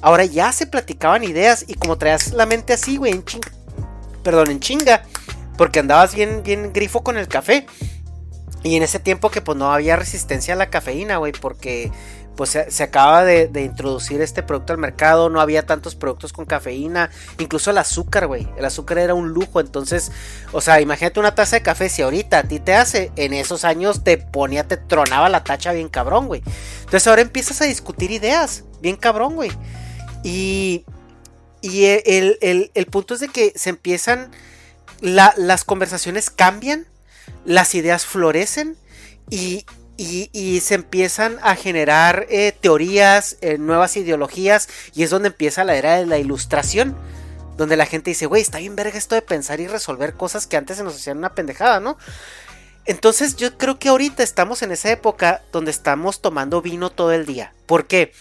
[0.00, 1.64] Ahora ya se platicaban ideas.
[1.66, 3.50] Y como traías la mente así, güey, en chinga.
[4.22, 5.02] Perdón, en chinga.
[5.58, 7.66] Porque andabas bien, bien grifo con el café.
[8.62, 11.32] Y en ese tiempo que pues no había resistencia a la cafeína, güey.
[11.32, 11.90] Porque
[12.36, 17.10] pues se, acaba de, introducir este producto al mercado, no había tantos productos con cafeína,
[17.38, 20.10] incluso el azúcar, güey, el azúcar era un lujo, entonces,
[20.52, 23.64] o sea, imagínate una taza de café, si ahorita a ti te hace, en esos
[23.64, 26.42] años te ponía, te tronaba la tacha bien cabrón, güey.
[26.80, 29.52] Entonces ahora empiezas a discutir ideas, bien cabrón, güey.
[30.24, 30.84] Y,
[31.60, 32.38] y el,
[32.74, 34.32] el, punto es de que se empiezan,
[35.00, 36.86] las conversaciones cambian,
[37.44, 38.76] las ideas florecen
[39.30, 39.64] y,
[39.96, 45.76] y, se empiezan a generar eh, teorías, eh, nuevas ideologías, y es donde empieza la
[45.76, 46.96] era de la ilustración,
[47.56, 50.56] donde la gente dice, güey, está bien verga esto de pensar y resolver cosas que
[50.56, 51.96] antes se nos hacían una pendejada, ¿no?
[52.86, 57.24] Entonces yo creo que ahorita estamos en esa época donde estamos tomando vino todo el
[57.24, 57.52] día.
[57.66, 58.12] ¿Por qué?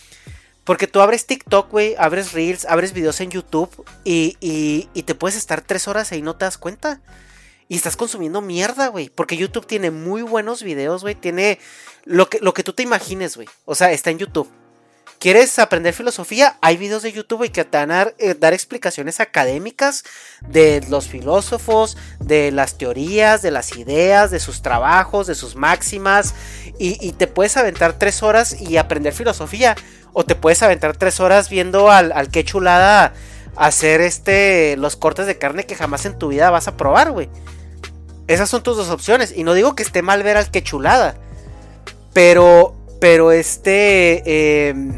[0.63, 3.69] Porque tú abres TikTok, güey, abres Reels, abres videos en YouTube
[4.05, 7.01] y, y, y te puedes estar tres horas ahí y no te das cuenta.
[7.73, 9.09] Y estás consumiendo mierda, güey.
[9.09, 11.15] Porque YouTube tiene muy buenos videos, güey.
[11.15, 11.57] Tiene
[12.03, 13.49] lo que, lo que tú te imagines, güey.
[13.65, 14.47] O sea, está en YouTube.
[15.17, 16.55] ¿Quieres aprender filosofía?
[16.61, 20.03] Hay videos de YouTube que te van a eh, dar, explicaciones académicas
[20.41, 26.35] de los filósofos, de las teorías, de las ideas, de sus trabajos, de sus máximas.
[26.77, 29.75] Y, te puedes aventar tres horas y aprender filosofía.
[30.11, 33.15] O te puedes aventar tres horas viendo al, al que chulada
[33.55, 37.29] hacer este los cortes de carne que jamás en tu vida vas a probar, güey.
[38.27, 39.33] Esas son tus dos opciones.
[39.35, 41.15] Y no digo que esté mal ver al que chulada.
[42.13, 44.69] Pero, pero este...
[44.69, 44.93] Em,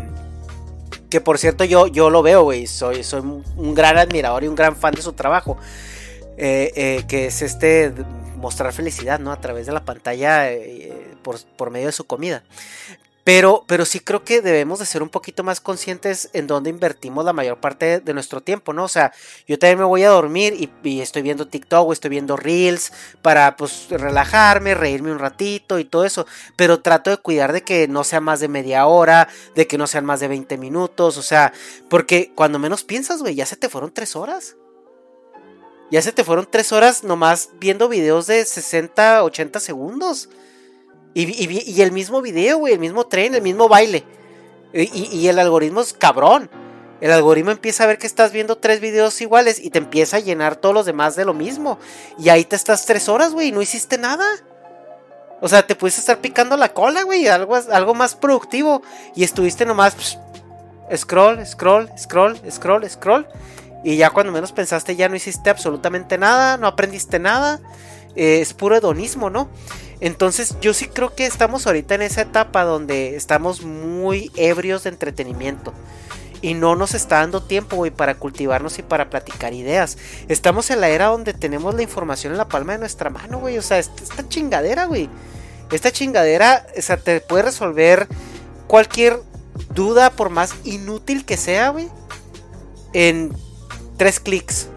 [1.10, 2.68] que por cierto yo, yo lo veo, güey.
[2.68, 5.58] Soy, soy un gran admirador y un gran fan de su trabajo.
[6.38, 7.94] Eh, eh, que es este
[8.36, 9.32] mostrar felicidad, ¿no?
[9.32, 12.44] A través de la pantalla eh, por, por, medio de su comida.
[13.26, 17.26] Pero, pero sí creo que debemos de ser un poquito más conscientes en dónde invertimos
[17.26, 18.84] la mayor parte de nuestro tiempo, ¿no?
[18.84, 19.14] O sea,
[19.48, 23.58] yo también me voy a dormir y, estoy viendo TikTok o estoy viendo Reels para
[23.58, 26.28] pues relajarme, reírme un ratito y todo eso.
[26.56, 29.88] Pero trato de cuidar de que no sea más de media hora, de que no
[29.88, 31.52] sean más de 20 minutos, o sea,
[31.90, 34.56] porque cuando menos piensas, güey, ya se te fueron tres horas.
[35.90, 40.30] Ya se te fueron tres horas nomás viendo videos de 60, 80 segundos.
[41.18, 44.04] Y, el mismo video, güey, el mismo tren, el mismo baile.
[44.74, 46.50] Y, el algoritmo es cabrón.
[47.00, 50.20] El algoritmo empieza a ver que estás viendo tres videos iguales y te empieza a
[50.20, 51.80] llenar todos los demás de lo mismo.
[52.20, 54.26] Y ahí te estás tres horas, güey, y no hiciste nada.
[55.40, 58.82] O sea, te pudiste estar picando la cola, güey, algo, algo más productivo.
[59.16, 60.18] Y estuviste nomás pues,
[61.00, 63.28] scroll, scroll, scroll, scroll, scroll.
[63.86, 67.62] Y ya cuando menos pensaste ya no hiciste absolutamente nada, no aprendiste nada.
[68.18, 69.48] Eh, es puro hedonismo, ¿no?
[70.00, 74.90] Entonces yo sí creo que estamos ahorita en esa etapa donde estamos muy ebrios de
[74.90, 75.74] entretenimiento.
[76.42, 79.98] Y no nos está dando tiempo, güey, para cultivarnos y para platicar ideas.
[80.28, 83.58] Estamos en la era donde tenemos la información en la palma de nuestra mano, güey.
[83.58, 85.10] O sea, esta chingadera, güey.
[85.72, 88.08] Esta chingadera, o sea, te puede resolver
[88.68, 89.22] cualquier
[89.74, 91.90] duda, por más inútil que sea, güey.
[92.94, 93.32] En
[93.98, 94.68] tres clics.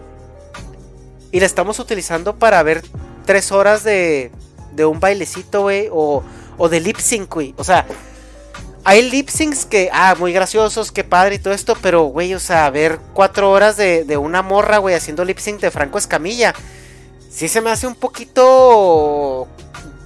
[1.31, 2.81] Y la estamos utilizando para ver
[3.25, 4.31] tres horas de,
[4.71, 6.23] de un bailecito, güey, o,
[6.57, 7.53] o de lip sync, güey.
[7.57, 7.85] O sea,
[8.83, 12.39] hay lip syncs que, ah, muy graciosos, qué padre y todo esto, pero, güey, o
[12.39, 16.53] sea, ver cuatro horas de, de una morra, güey, haciendo lip sync de Franco Escamilla,
[17.29, 19.47] sí se me hace un poquito,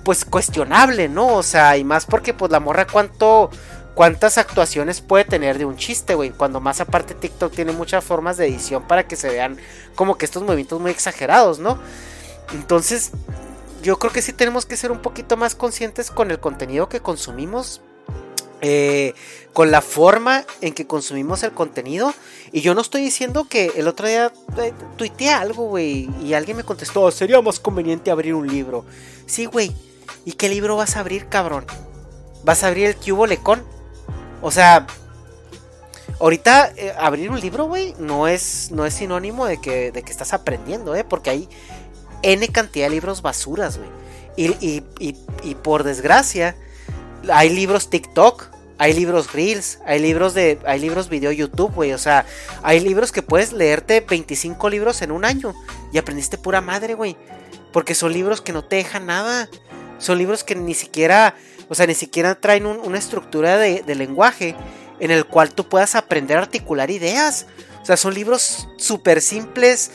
[0.04, 1.28] pues, cuestionable, ¿no?
[1.36, 3.52] O sea, y más porque, pues, la morra, cuánto,
[3.94, 6.32] cuántas actuaciones puede tener de un chiste, güey.
[6.32, 9.58] Cuando más aparte TikTok tiene muchas formas de edición para que se vean
[9.96, 11.80] como que estos movimientos muy exagerados, ¿no?
[12.54, 13.12] Entonces,
[13.84, 17.02] yo creo que sí tenemos que ser un poquito más conscientes con el contenido que
[17.02, 17.82] consumimos.
[18.66, 19.14] Eh,
[19.52, 22.14] con la forma en que consumimos el contenido.
[22.54, 26.10] Y yo no estoy diciendo que el otro día eh, tuiteé algo, güey.
[26.24, 28.86] Y alguien me contestó, sería más conveniente abrir un libro.
[29.26, 29.76] Sí, güey.
[30.24, 31.66] ¿Y qué libro vas a abrir, cabrón?
[32.46, 33.66] ¿Vas a abrir el Cubo Lecón?
[34.42, 34.88] O sea,
[36.22, 40.12] ahorita eh, abrir un libro, güey, no es, no es sinónimo de que, de que
[40.12, 41.04] estás aprendiendo, ¿eh?
[41.04, 41.50] Porque hay
[42.24, 43.90] N cantidad de libros basuras, güey.
[44.36, 44.82] Y,
[45.62, 46.56] por desgracia,
[47.32, 48.46] hay libros TikTok,
[48.80, 51.94] hay libros Reels, hay libros de, hay libros video YouTube, güey.
[51.94, 52.26] O sea,
[52.64, 55.54] hay libros que puedes leerte 25 libros en un año
[55.92, 57.16] y aprendiste pura madre, güey.
[57.72, 59.50] Porque son libros que no te dejan nada.
[60.00, 61.36] Son libros que ni siquiera,
[61.70, 64.56] o sea, ni siquiera traen una estructura de, de lenguaje
[65.00, 67.46] en el cual tú puedas aprender a articular ideas.
[67.82, 69.92] O sea, son libros súper simples,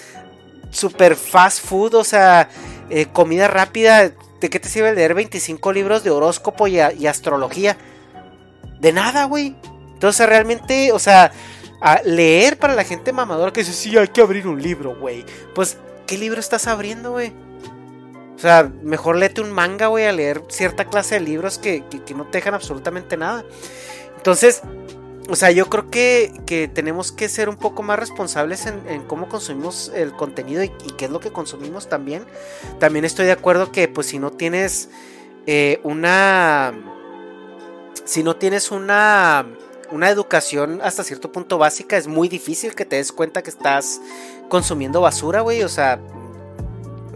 [0.71, 2.49] super fast food, o sea,
[2.91, 4.13] eh, comida rápida.
[4.41, 7.77] ¿De qué te sirve leer 25 libros de horóscopo y, astrología?
[8.81, 9.57] De nada, güey.
[9.95, 11.33] Entonces realmente, o sea,
[12.05, 15.25] leer para la gente mamadora que dice, sí, hay que abrir un libro, güey.
[15.55, 15.77] Pues,
[16.07, 17.33] ¿qué libro estás abriendo, güey?
[18.37, 22.15] O sea, mejor léete un manga, güey, a leer cierta clase de libros que, que
[22.15, 23.45] no te dejan absolutamente nada.
[24.17, 24.63] Entonces,
[25.31, 29.93] o sea, yo creo que, tenemos que ser un poco más responsables en, cómo consumimos
[29.95, 32.25] el contenido y, qué es lo que consumimos también.
[32.79, 34.89] También estoy de acuerdo que pues si no tienes
[35.47, 36.73] eh, una...
[38.05, 39.47] Si no tienes una,
[39.91, 44.01] una educación hasta cierto punto básica, es muy difícil que te des cuenta que estás
[44.49, 45.63] consumiendo basura, güey.
[45.63, 46.01] O sea,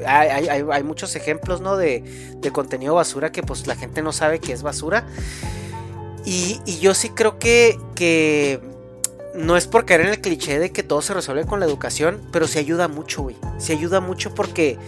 [0.07, 1.79] hay, hay, muchos ejemplos, ¿no?
[1.79, 5.07] De, de contenido basura que pues la gente no sabe que es basura.
[6.25, 8.61] Y, yo sí creo que,
[9.35, 12.21] no es por caer en el cliché de que todo se resuelve con la educación,
[12.33, 13.37] pero sí ayuda mucho, güey.
[13.59, 14.79] Sí ayuda mucho porque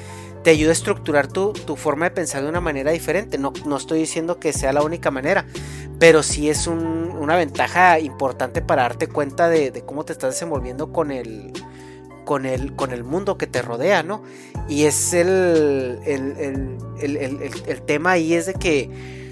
[0.43, 3.39] te ayuda a estructurar tu, forma de pensar de una manera diferente.
[3.39, 5.47] No, no, estoy diciendo que sea la única manera,
[5.99, 11.11] pero sí es una ventaja importante para darte cuenta de, cómo te estás desenvolviendo con
[11.11, 11.53] el,
[12.25, 14.23] con el, con el mundo que te rodea, ¿no?
[14.69, 16.77] Y es el, el,
[17.67, 19.24] el tema ahí es de que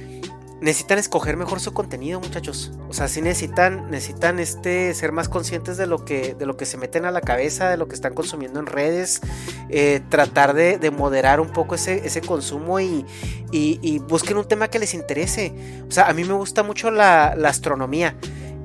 [0.62, 2.72] necesitan escoger mejor su contenido, muchachos.
[2.88, 6.66] O sea, sí necesitan, necesitan este, ser más conscientes de lo, que, de lo que
[6.66, 9.20] se meten a la cabeza, de lo que están consumiendo en redes,
[9.68, 13.05] eh, tratar de, moderar un poco ese, ese consumo y,
[13.51, 15.53] y, busquen un tema que les interese.
[15.88, 18.14] O sea, a mí me gusta mucho la, la astronomía.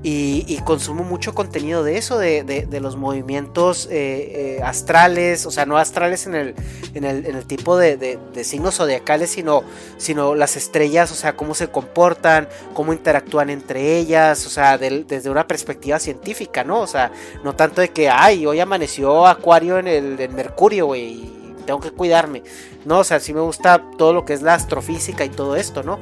[0.04, 5.78] Y, consumo mucho contenido de eso, de, los movimientos eh, eh, astrales, o sea, no
[5.78, 6.56] astrales en el,
[6.94, 9.64] en el, tipo de, signos zodiacales, sino,
[9.98, 15.30] sino las estrellas, o sea, cómo se comportan, cómo interactúan entre ellas, o sea, desde
[15.30, 16.82] una perspectiva científica, ¿no?
[16.82, 17.12] O sea,
[17.44, 21.92] no tanto de que, ay, hoy amaneció Acuario en el en Mercurio, güey, tengo que
[21.92, 22.44] cuidarme,
[22.86, 23.00] ¿no?
[23.00, 26.00] O sea, sí me gusta todo lo que es la astrofísica y todo esto, ¿no?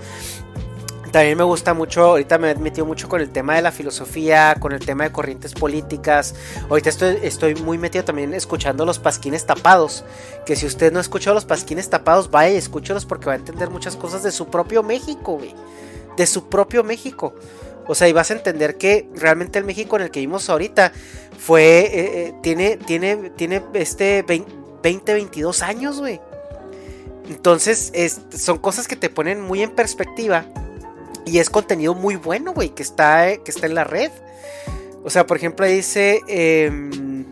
[1.15, 4.53] También me gusta mucho, ahorita me he metido mucho con el tema de la filosofía,
[4.59, 6.35] con el tema de corrientes políticas.
[6.69, 10.03] Ahorita estoy, estoy muy metido también escuchando los pasquines tapados.
[10.45, 13.35] Que si usted no ha escuchado los pasquines tapados, vaya y escúchelos porque va a
[13.37, 15.55] entender muchas cosas de su propio México, güey.
[16.17, 17.33] De su propio México.
[17.87, 20.91] O sea, y vas a entender que realmente el México en el que vivimos ahorita
[21.39, 21.79] fue.
[21.79, 26.19] Eh, eh, tiene, tiene, tiene este 20, 22 años, güey.
[27.29, 27.93] Entonces,
[28.37, 30.45] son cosas que te ponen muy en perspectiva
[31.25, 34.11] y es contenido muy bueno, güey, que está, que está en la red.
[35.03, 36.21] O sea, por ejemplo, dice...
[36.27, 37.25] Em,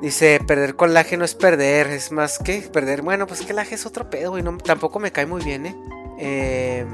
[0.00, 3.02] dice, perder con laje no es perder, es más que perder.
[3.02, 4.44] Bueno, pues que laje es otro pedo, güey.
[4.64, 5.76] tampoco me cae muy bien, ¿eh?
[6.18, 6.88] Em,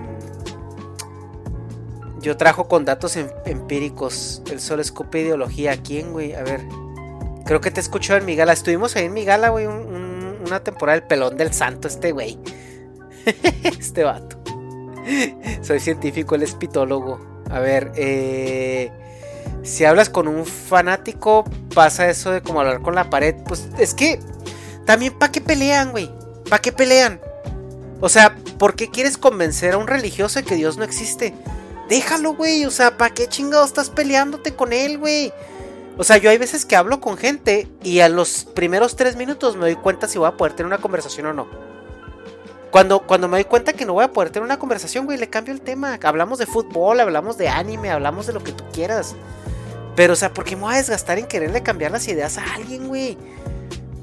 [2.20, 4.42] yo trajo con datos em, empíricos.
[4.50, 5.82] El sol escupe ideología.
[5.82, 6.34] quién, güey?
[6.34, 6.62] A ver.
[7.46, 8.52] Creo que te escuchó en mi gala.
[8.52, 9.66] Estuvimos ahí en mi gala, güey.
[9.66, 12.38] una temporada del pelón del santo, este güey.
[13.64, 14.36] este vato.
[15.62, 17.20] Soy científico, él es pitólogo.
[17.50, 18.90] A ver, eh,
[19.62, 23.34] si hablas con un fanático, pasa eso de como hablar con la pared.
[23.46, 24.18] Pues es que
[24.86, 26.10] también, ¿para qué pelean, güey?
[26.48, 27.20] ¿Para qué pelean?
[28.00, 31.34] O sea, ¿por qué quieres convencer a un religioso de que Dios no existe?
[31.88, 32.64] Déjalo, güey.
[32.64, 35.32] O sea, ¿para qué chingado estás peleándote con él, güey?
[35.96, 39.56] O sea, yo hay veces que hablo con gente y a los primeros tres minutos
[39.56, 41.63] me doy cuenta si voy a poder tener una conversación o no.
[42.74, 45.30] Cuando, cuando me doy cuenta que no voy a poder tener una conversación, güey, le
[45.30, 45.96] cambio el tema.
[46.02, 49.14] Hablamos de fútbol, hablamos de anime, hablamos de lo que tú quieras.
[49.94, 52.42] Pero, o sea, ¿por qué me voy a desgastar en quererle cambiar las ideas a
[52.52, 53.16] alguien, güey?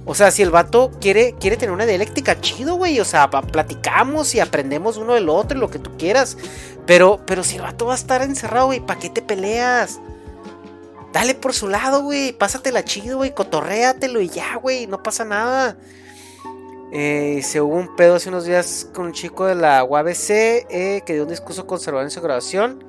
[0.06, 2.98] O sea, si el vato quiere, quiere tener una dialéctica chido, güey.
[3.02, 6.38] O sea, platicamos y aprendemos uno del otro y lo que tú quieras.
[6.86, 10.00] Pero, pero si el vato va a estar encerrado, güey, ¿para qué te peleas?
[11.12, 12.32] Dale por su lado, güey.
[12.32, 13.36] Pásatela chido, güey.
[13.36, 14.88] Cotorréatelo y ya, güey.
[14.88, 15.76] No pasa nada.
[16.92, 21.04] Eh, se hubo un pedo hace unos días con un chico de la UABC eh,
[21.06, 22.84] que dio un discurso conservador en su grabación.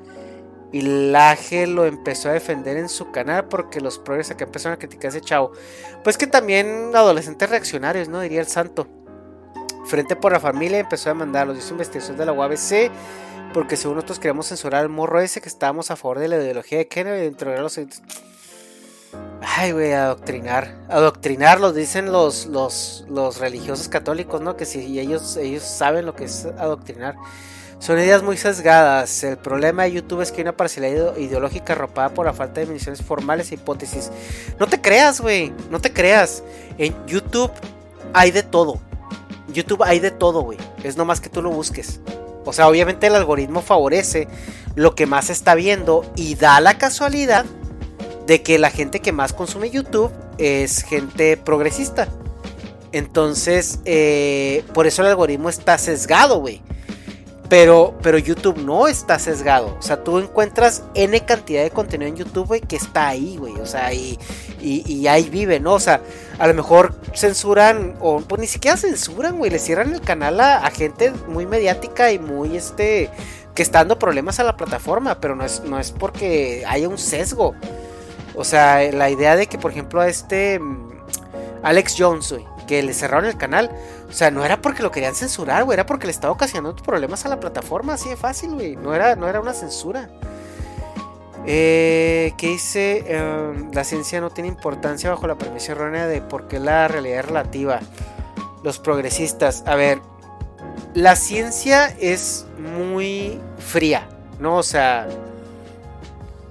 [0.72, 4.78] Y Laje lo empezó a defender en su canal porque los progres que empezaron a
[4.78, 5.52] criticar ese chavo.
[6.02, 8.20] Pues que también adolescentes reaccionarios, ¿no?
[8.20, 8.88] Diría el santo.
[9.86, 11.58] Frente por la familia empezó a mandarlos.
[11.58, 12.90] Hizo investigación de la UABC
[13.52, 16.78] porque según nosotros queríamos censurar al morro ese que estábamos a favor de la ideología
[16.78, 17.78] de género y de los
[19.40, 20.74] Ay, güey, adoctrinar.
[20.88, 24.56] Adoctrinar, dicen los, los, los religiosos católicos, ¿no?
[24.56, 27.16] Que si ellos, ellos saben lo que es adoctrinar.
[27.78, 29.24] Son ideas muy sesgadas.
[29.24, 32.60] El problema de YouTube es que hay una parcialidad ideológica arropada por la falta de
[32.60, 34.10] definiciones formales e hipótesis.
[34.60, 35.52] No te creas, güey.
[35.68, 36.44] No te creas.
[36.78, 37.50] En YouTube
[38.12, 38.78] hay de todo.
[39.52, 40.58] YouTube hay de todo, güey.
[40.84, 42.00] Es nomás que tú lo busques.
[42.44, 44.28] O sea, obviamente el algoritmo favorece
[44.76, 47.44] lo que más está viendo y da la casualidad
[48.26, 52.08] de que la gente que más consume YouTube es gente progresista.
[52.92, 56.60] Entonces, eh, por eso el algoritmo está sesgado, güey.
[57.48, 59.76] Pero, pero YouTube no está sesgado.
[59.78, 63.54] O sea, tú encuentras N cantidad de contenido en YouTube, güey, que está ahí, güey.
[63.60, 64.18] O sea, y,
[64.58, 65.74] y, ahí vive, ¿no?
[65.74, 66.00] O sea,
[66.38, 69.50] a lo mejor censuran, o pues ni siquiera censuran, güey.
[69.50, 73.10] Le cierran el canal a, a, gente muy mediática y muy, este,
[73.54, 75.20] que está dando problemas a la plataforma.
[75.20, 77.54] Pero no es, no es porque haya un sesgo.
[78.34, 80.90] O sea, la idea de que, por ejemplo, a este mm,
[81.62, 82.34] Alex Jones,
[82.66, 83.70] que le cerraron el canal,
[84.08, 87.24] o sea, no era porque lo querían censurar, güey, era porque le estaba ocasionando problemas
[87.24, 88.76] a la plataforma, así de fácil, güey.
[88.76, 90.08] No era, no era una censura.
[91.46, 93.04] Eh, ¿Qué dice?
[93.06, 97.20] Em, la ciencia no tiene importancia bajo la premisa errónea de por qué la realidad
[97.20, 97.80] es relativa.
[98.62, 100.00] Los progresistas, a ver,
[100.94, 104.56] la ciencia es muy fría, ¿no?
[104.56, 105.08] O sea,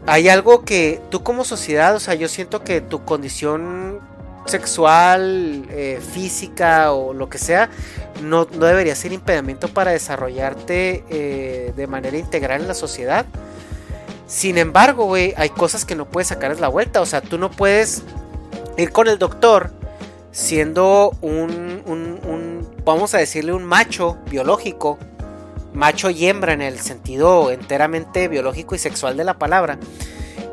[0.08, 4.00] hay algo que tú como sociedad, o sea, yo siento que tu condición
[4.46, 7.70] sexual, eh, física o lo que sea,
[8.24, 13.26] no, debería ser impedimento para desarrollarte eh, de manera integral en la sociedad.
[14.28, 17.02] Sin embargo, güey, hay cosas que no puedes sacarles la vuelta.
[17.02, 18.04] O sea, tú no puedes
[18.78, 19.72] ir con el doctor
[20.32, 24.98] siendo un, un, un vamos a decirle, un macho biológico,
[25.74, 29.78] macho y hembra en el sentido enteramente biológico y sexual de la palabra.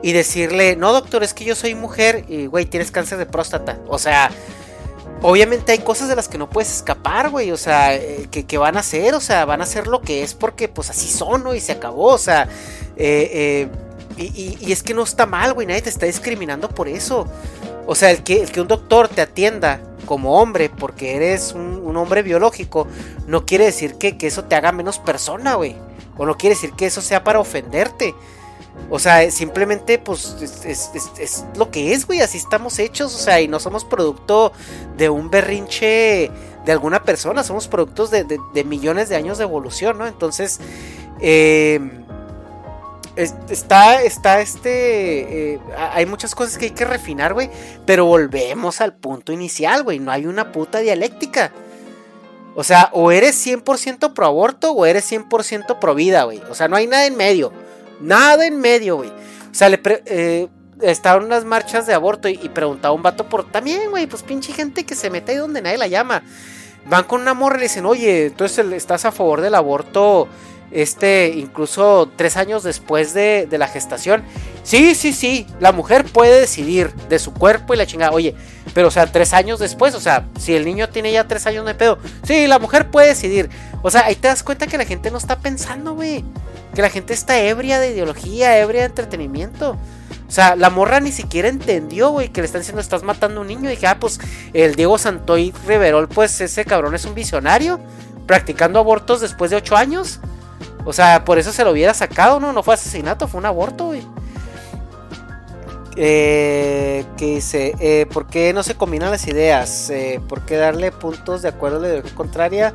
[0.03, 3.79] Y decirle, no doctor, es que yo soy mujer y, güey, tienes cáncer de próstata.
[3.89, 4.31] O sea,
[5.23, 7.51] obviamente hay cosas de las que no puedes escapar, güey.
[7.51, 10.35] O sea, eh, que, van a ser, o sea, van a ser lo que es
[10.35, 11.55] porque pues así son, ¿no?
[11.55, 12.49] Y se acabó, o sea,
[12.97, 13.69] eh, eh,
[14.17, 17.27] y, es que no está mal, güey, nadie te está discriminando por eso.
[17.91, 21.97] O sea, el que, el que un doctor te atienda como hombre porque eres un,
[21.97, 22.87] hombre biológico,
[23.27, 25.75] no quiere decir que, que eso te haga menos persona, güey.
[26.19, 28.15] O no quiere decir que eso sea para ofenderte.
[28.91, 30.37] O sea, simplemente, pues,
[30.67, 32.21] es, lo que es, güey.
[32.21, 33.15] Así estamos hechos.
[33.15, 34.53] O sea, y no somos producto
[34.99, 36.31] de un berrinche
[36.67, 37.43] de alguna persona.
[37.43, 40.07] Somos productos de, millones de años de evolución, ¿no?
[40.07, 40.61] Entonces,
[41.21, 42.05] em,
[43.19, 45.55] está, está este.
[45.55, 47.51] Eh, hay muchas cosas que hay que refinar, güey.
[47.85, 49.99] Pero volvemos al punto inicial, güey.
[49.99, 51.53] No hay una puta dialéctica.
[52.55, 56.43] O sea, o eres 100% pro aborto o eres 100% pro vida, güey.
[56.51, 57.53] O sea, no hay nada en medio.
[58.01, 59.11] Nada en medio, güey.
[59.11, 60.49] O sea, le eh,
[60.83, 64.85] estaban unas marchas de aborto y, preguntaba un vato por también, güey, pues pinche gente
[64.85, 66.23] que se mete ahí donde nadie la llama.
[66.87, 70.29] Van con una morra y le dicen, oye, entonces estás a favor del aborto,
[70.71, 74.23] este, incluso tres años después de, de la gestación.
[74.63, 78.13] Sí, sí, sí, la mujer puede decidir de su cuerpo y la chingada.
[78.13, 78.35] Oye,
[78.75, 81.65] pero o sea, tres años después, o sea, si el niño tiene ya tres años
[81.65, 83.49] de pedo, sí, la mujer puede decidir.
[83.83, 86.25] O sea, ahí te das cuenta que la gente no está pensando, güey.
[86.75, 89.79] Que la gente está ebria de ideología, ebria de entretenimiento.
[90.29, 93.43] O sea, la morra ni siquiera entendió, güey, que le están diciendo estás matando a
[93.43, 93.69] un niño.
[93.71, 94.21] Y dije, ah, pues
[94.53, 97.81] el Diego Santoy Riverol, pues ese cabrón es un visionario,
[98.27, 100.21] practicando abortos después de ocho años.
[100.89, 102.55] O sea, por eso se lo hubiera sacado, ¿no?
[102.55, 104.07] No fue asesinato, fue un aborto, güey.
[105.97, 109.91] Eh, que dice, eh, ¿por qué no se combinan las ideas?
[109.91, 112.75] Eh, ¿Por qué darle puntos de acuerdo a la ideología contraria?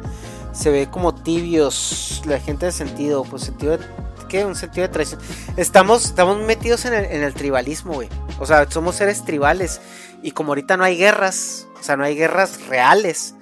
[0.52, 3.84] se ve como tibios la gente de sentido, pues sentido de,
[4.30, 4.46] ¿qué?
[4.46, 5.20] Un sentido de traición.
[5.58, 8.10] Estamos, estamos metidos en el, en el tribalismo, güey.
[8.38, 9.82] O sea, somos seres tribales.
[10.22, 13.34] Y como ahorita no hay guerras, o sea, no hay guerras reales,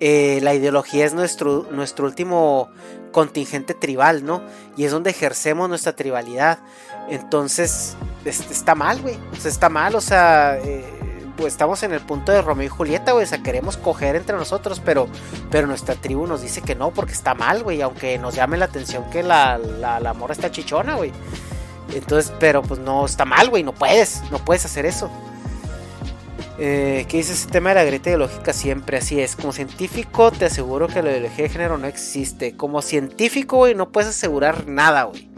[0.00, 2.68] eh, la ideología es nuestro, nuestro último
[3.16, 4.42] contingente tribal, ¿no?
[4.76, 6.58] Y es donde ejercemos nuestra tribalidad.
[7.08, 7.96] Entonces,
[8.26, 9.16] está mal, güey.
[9.32, 10.84] O sea, está mal, o sea, eh,
[11.34, 13.24] pues estamos en el punto de Romeo y Julieta, güey.
[13.24, 15.08] O sea, queremos coger entre nosotros, pero,
[15.50, 17.80] pero nuestra tribu nos dice que no, porque está mal, güey.
[17.80, 21.10] Aunque nos llame la atención que la, la, la está chichona, güey.
[21.94, 23.62] Entonces, pero pues no está mal, güey.
[23.62, 25.10] No puedes, no puedes hacer eso.
[26.58, 28.52] Eh, ¿Qué dice ese tema de la grieta ideológica?
[28.52, 29.36] Siempre así es.
[29.36, 32.56] Como científico, te aseguro que la ideología de género no existe.
[32.56, 35.28] Como científico, güey, no puedes asegurar nada, güey.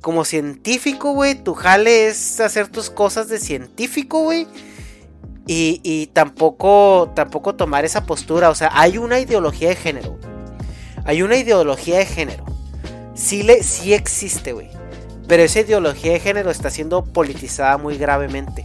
[0.00, 4.46] Como científico, güey, tu jale es hacer tus cosas de científico, güey
[5.46, 8.50] y, tampoco, tampoco tomar esa postura.
[8.50, 10.18] O sea, hay una ideología de género.
[11.04, 12.44] Hay una ideología de género.
[13.14, 14.70] Sí, le, sí existe, güey.
[15.26, 18.64] Pero esa ideología de género está siendo politizada muy gravemente.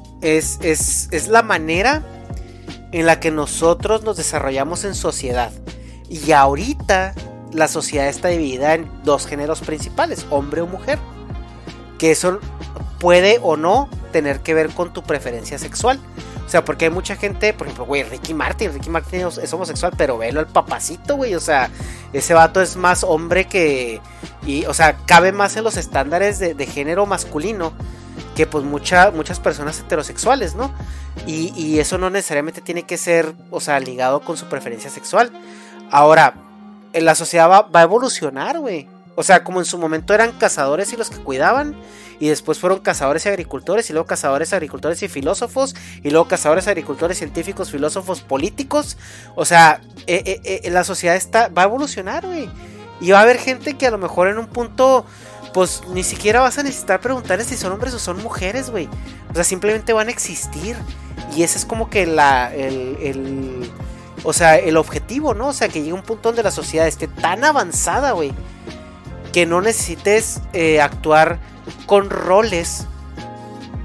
[0.21, 2.03] es, es, la manera
[2.91, 5.51] en la que nosotros nos desarrollamos en sociedad.
[6.09, 7.13] Y ahorita
[7.53, 10.99] la sociedad está dividida en dos géneros principales, hombre o mujer.
[11.97, 12.39] Que eso
[12.99, 15.99] puede o no tener que ver con tu preferencia sexual.
[16.45, 19.93] O sea, porque hay mucha gente, por ejemplo, güey, Ricky Martin, Ricky Martin es homosexual,
[19.97, 21.69] pero velo el papacito, güey, o sea,
[22.11, 24.01] ese vato es más hombre que,
[24.45, 27.71] y, o sea, cabe más en los estándares de, género masculino
[28.35, 30.73] que pues mucha, muchas personas heterosexuales, ¿no?
[31.25, 35.31] Y, y, eso no necesariamente tiene que ser, o sea, ligado con su preferencia sexual.
[35.89, 36.33] Ahora,
[36.93, 38.87] la sociedad va, va a evolucionar, güey.
[39.15, 41.75] O sea, como en su momento eran cazadores y los que cuidaban,
[42.21, 46.67] y después fueron cazadores y agricultores, y luego cazadores, agricultores y filósofos, y luego cazadores,
[46.67, 48.95] agricultores, científicos, filósofos, políticos.
[49.33, 52.47] O sea, eh, eh, eh, la sociedad está, va a evolucionar, güey.
[52.99, 55.03] Y va a haber gente que a lo mejor en un punto,
[55.51, 58.87] pues ni siquiera vas a necesitar preguntarles si son hombres o son mujeres, güey.
[59.31, 60.75] O sea, simplemente van a existir.
[61.35, 63.71] Y ese es como que la, el, el,
[64.23, 65.47] o sea, el objetivo, ¿no?
[65.47, 68.31] O sea, que llegue un punto donde la sociedad esté tan avanzada, güey,
[69.33, 70.39] que no necesites
[70.79, 71.39] actuar
[71.85, 72.87] con roles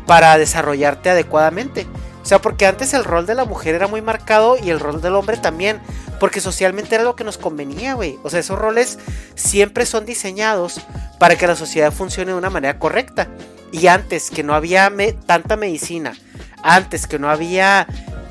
[0.06, 1.86] para desarrollarte adecuadamente.
[2.22, 5.00] O sea, porque antes el rol de la mujer era muy marcado y el rol
[5.00, 5.80] del hombre también.
[6.18, 8.18] Porque socialmente era lo que nos convenía, güey.
[8.22, 8.98] O sea, esos roles
[9.34, 10.80] siempre son diseñados
[11.18, 13.28] para que la sociedad funcione de una manera correcta.
[13.70, 14.92] Y antes que no había
[15.26, 16.14] tanta medicina,
[16.62, 17.86] antes que no había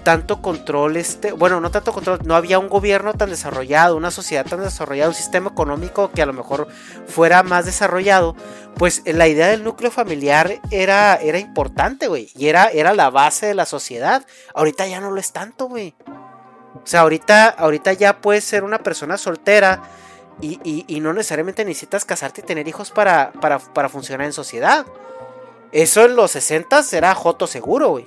[0.06, 4.46] tanto control, este, bueno, no tanto control, no había un gobierno tan desarrollado, una sociedad
[4.46, 6.68] tan desarrollada, un sistema económico que a lo mejor
[7.08, 8.36] fuera más desarrollado,
[8.76, 13.48] pues la idea del núcleo familiar era, era importante, güey, y era, era la base
[13.48, 14.24] de la sociedad.
[14.54, 15.96] Ahorita ya no lo es tanto, güey.
[16.76, 19.82] O sea, ahorita, ahorita ya puedes ser una persona soltera
[20.40, 24.86] y, y, no necesariamente necesitas casarte y tener hijos para, para, para funcionar en sociedad.
[25.72, 28.06] Eso en los 60 era joto seguro, güey.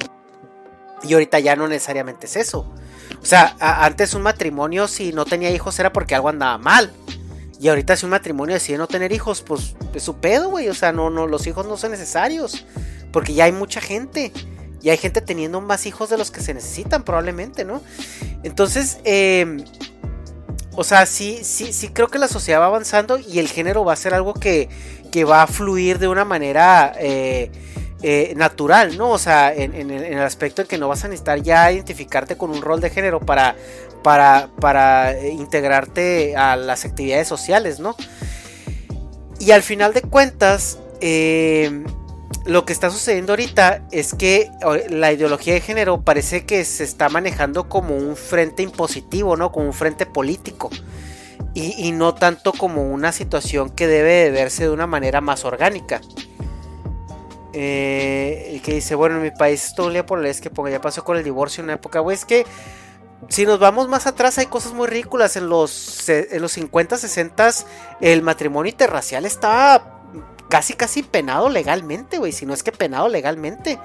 [1.02, 2.66] Y ahorita ya no necesariamente es eso.
[3.22, 6.92] O sea, antes un matrimonio si no tenía hijos era porque algo andaba mal.
[7.60, 10.68] Y ahorita si un matrimonio decide no tener hijos, pues es su pedo, güey.
[10.68, 12.64] O sea, no, no, los hijos no son necesarios.
[13.12, 14.32] Porque ya hay mucha gente.
[14.80, 17.82] Y hay gente teniendo más hijos de los que se necesitan, probablemente, ¿no?
[18.44, 19.64] Entonces, eh,
[20.80, 23.94] o sea, sí, sí, sí creo que la sociedad va avanzando y el género va
[23.94, 24.68] a ser algo que,
[25.10, 27.50] que va a fluir de una manera eh,
[28.00, 29.10] eh, natural, ¿no?
[29.10, 32.62] O sea, en, el, aspecto en que no vas a necesitar ya identificarte con un
[32.62, 33.56] rol de género para,
[34.04, 37.96] para, eh, integrarte a las actividades sociales, ¿no?
[39.40, 41.82] Y al final de cuentas, eh,
[42.44, 44.48] lo que está sucediendo ahorita es que
[44.90, 49.50] la ideología de género parece que se está manejando como un frente impositivo, ¿no?
[49.50, 50.70] Como un frente político.
[51.52, 55.44] Y, y no tanto como una situación que debe de verse de una manera más
[55.44, 56.00] orgánica.
[57.60, 61.16] Eh, que dice, bueno, en mi país todo el por es que ya pasó con
[61.16, 62.46] el divorcio en una época, güey, es que
[63.28, 65.34] si nos vamos más atrás hay cosas muy ridículas.
[65.34, 67.50] En los, en los 50, 60
[68.00, 69.97] el matrimonio interracial estaba
[70.48, 73.78] casi casi penado legalmente, güey, si no es que penado legalmente.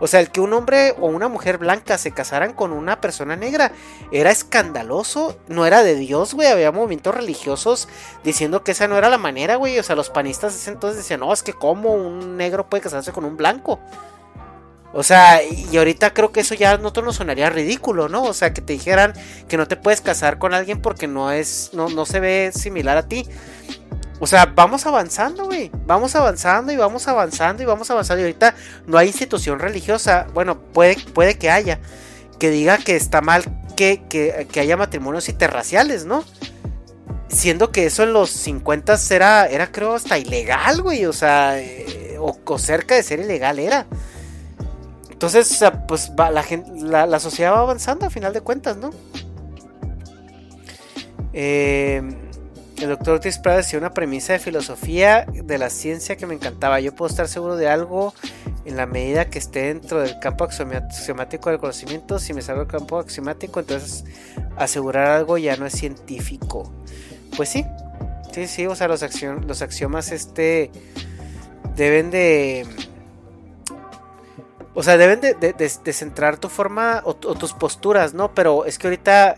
[0.00, 3.34] O sea, el que un hombre o una mujer blanca se casaran con una persona
[3.34, 3.72] negra
[4.12, 6.48] era escandaloso, no era de Dios, güey.
[6.48, 7.88] Había movimientos religiosos
[8.22, 9.78] diciendo que esa no era la manera, güey.
[9.78, 13.12] O sea, los panistas ese entonces decían, no, es que como un negro puede casarse
[13.12, 13.80] con un blanco.
[14.92, 18.22] O sea, y ahorita creo que eso ya no nos sonaría ridículo, ¿no?
[18.22, 19.12] O sea, que te dijeran
[19.46, 22.96] que no te puedes casar con alguien porque no es, no, no se ve similar
[22.96, 23.26] a ti.
[24.20, 25.70] O sea, vamos avanzando, güey.
[25.86, 28.20] Vamos avanzando y vamos avanzando y vamos avanzando.
[28.20, 28.54] Y ahorita
[28.86, 30.26] no hay institución religiosa.
[30.34, 31.78] Bueno, puede, puede que haya.
[32.38, 33.44] Que diga que está mal
[33.76, 36.24] que, que, haya matrimonios interraciales, ¿no?
[37.28, 41.06] Siendo que eso en los 50 era, era creo, hasta ilegal, güey.
[41.06, 43.86] O sea, eh, o, cerca de ser ilegal era.
[45.10, 48.76] Entonces, o sea, pues la, gente, la, la sociedad va avanzando a final de cuentas,
[48.76, 48.90] ¿no?
[51.32, 52.02] Eh
[52.80, 56.80] el doctor Ortiz Prada decía una premisa de filosofía de la ciencia que me encantaba.
[56.80, 58.14] Yo puedo estar seguro de algo
[58.64, 62.18] en la medida que esté dentro del campo axiomático del conocimiento.
[62.18, 64.04] Si me salgo del campo axiomático, entonces
[64.56, 66.72] asegurar algo ya no es científico.
[67.36, 67.64] Pues sí,
[68.32, 70.70] sí, sí, o sea, los, axiomas este
[71.74, 72.66] deben de...
[74.74, 78.32] O sea, deben de, centrar tu forma o, o tus posturas, ¿no?
[78.34, 79.36] Pero es que ahorita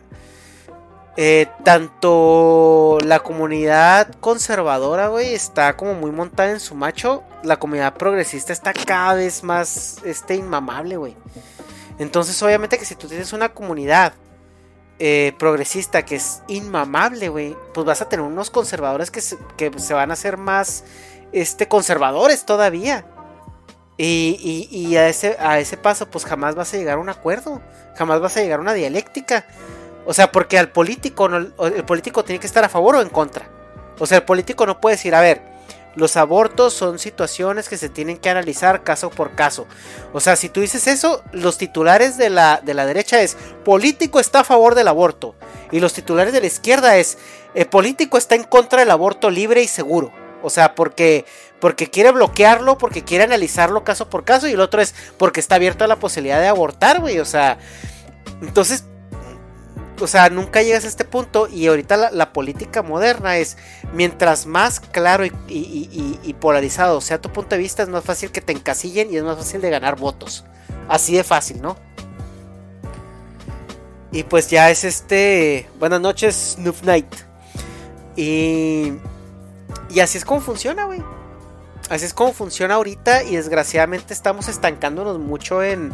[1.17, 7.23] eh, tanto la comunidad conservadora, güey, está como muy montada en su macho.
[7.43, 11.17] La comunidad progresista está cada vez más este, inmamable, güey.
[11.99, 14.15] Entonces, obviamente que si tú tienes una comunidad
[14.99, 19.71] eh, progresista que es inmamable, güey, pues vas a tener unos conservadores que se, que
[19.79, 20.85] se van a hacer más
[21.33, 23.05] este, conservadores todavía.
[23.97, 27.61] Y, y, a, ese, a ese paso, pues jamás vas a llegar a un acuerdo,
[27.99, 29.45] jamás vas a llegar a una dialéctica.
[30.07, 33.49] O sea, porque al político, el político tiene que estar a favor o en contra.
[33.99, 35.43] O sea, el político no puede decir, a ver,
[35.97, 39.67] Los abortos son situaciones que se tienen que analizar caso por caso.
[40.13, 44.21] O sea, si tú dices eso, los titulares de la, de la derecha es político
[44.21, 45.35] está a favor del aborto.
[45.73, 47.19] Y los titulares de la izquierda es
[47.55, 50.13] el político está en contra del aborto libre y seguro.
[50.43, 51.25] O sea, porque,
[51.59, 54.47] porque quiere bloquearlo, porque quiere analizarlo caso por caso.
[54.47, 57.19] Y el otro es porque está abierto a la posibilidad de abortar, güey.
[57.19, 57.59] O sea,
[58.41, 58.85] entonces
[60.01, 63.57] o sea, nunca llegas a este punto y ahorita la, política moderna es,
[63.93, 68.53] mientras más claro y, polarizado sea tu punto de vista, es más fácil que te
[68.53, 70.45] encasillen y es más fácil de ganar votos.
[70.89, 71.77] Así de fácil, ¿no?
[74.13, 75.69] Y pues ya es este...
[75.79, 77.15] Buenas noches, Snoop Night.
[78.17, 78.95] Y...
[79.89, 81.03] Y así es como funciona, güey.
[81.91, 85.93] Así es como funciona ahorita y desgraciadamente estamos estancándonos mucho en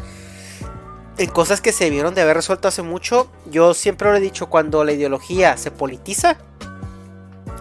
[1.18, 3.30] en cosas que se vieron de haber resuelto hace mucho.
[3.46, 6.36] Yo siempre lo he dicho, cuando la ideología se politiza,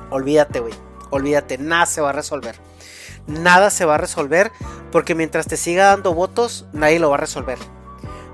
[0.10, 0.74] olvídate, güey.
[1.10, 2.56] Olvídate, nada se va a resolver.
[3.28, 4.52] Nada se va a resolver
[4.92, 7.58] porque mientras te siga dando votos, nadie lo va a resolver.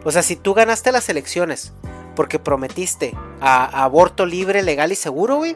[0.03, 1.73] O sea, si tú ganaste las elecciones
[2.15, 5.55] porque prometiste a, aborto libre, legal y seguro, güey,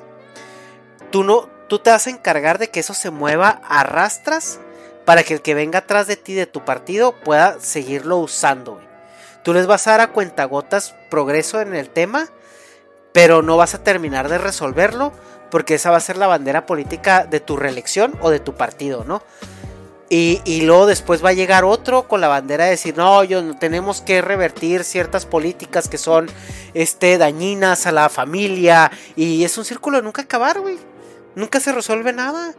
[1.11, 4.59] tú no, tú te vas a encargar de que eso se mueva a rastras
[5.03, 8.94] para que el que venga atrás de ti de tu partido pueda seguirlo usando, güey.
[9.45, 12.29] Tú les vas a dar a cuentagotas progreso en el tema,
[13.13, 15.11] pero no vas a terminar de resolverlo
[15.51, 19.03] porque esa va a ser la bandera política de tu reelección o de tu partido,
[19.03, 19.21] ¿no?
[20.09, 24.01] Y, luego después va a llegar otro con la bandera de decir, no, yo tenemos
[24.01, 26.27] que revertir ciertas políticas que son
[26.73, 28.91] este, dañinas a la familia.
[29.15, 30.77] Y es un círculo de nunca acabar, güey.
[31.35, 32.55] Nunca se resuelve nada.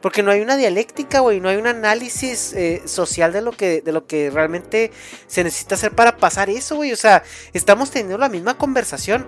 [0.00, 3.82] Porque no hay una dialéctica, güey, no hay un análisis eh, social de lo, que,
[3.82, 4.92] de lo que realmente
[5.26, 6.92] se necesita hacer para pasar eso, güey.
[6.92, 7.22] O sea,
[7.52, 9.26] estamos teniendo la misma conversación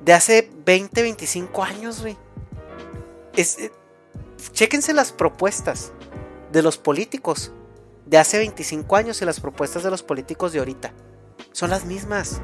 [0.00, 2.16] de hace 20, 25 años, güey.
[3.34, 3.72] Es, eh,
[4.52, 5.92] chéquense las propuestas
[6.50, 7.52] de los políticos
[8.06, 10.94] de hace 25 años y las propuestas de los políticos de ahorita.
[11.52, 12.40] Son las mismas.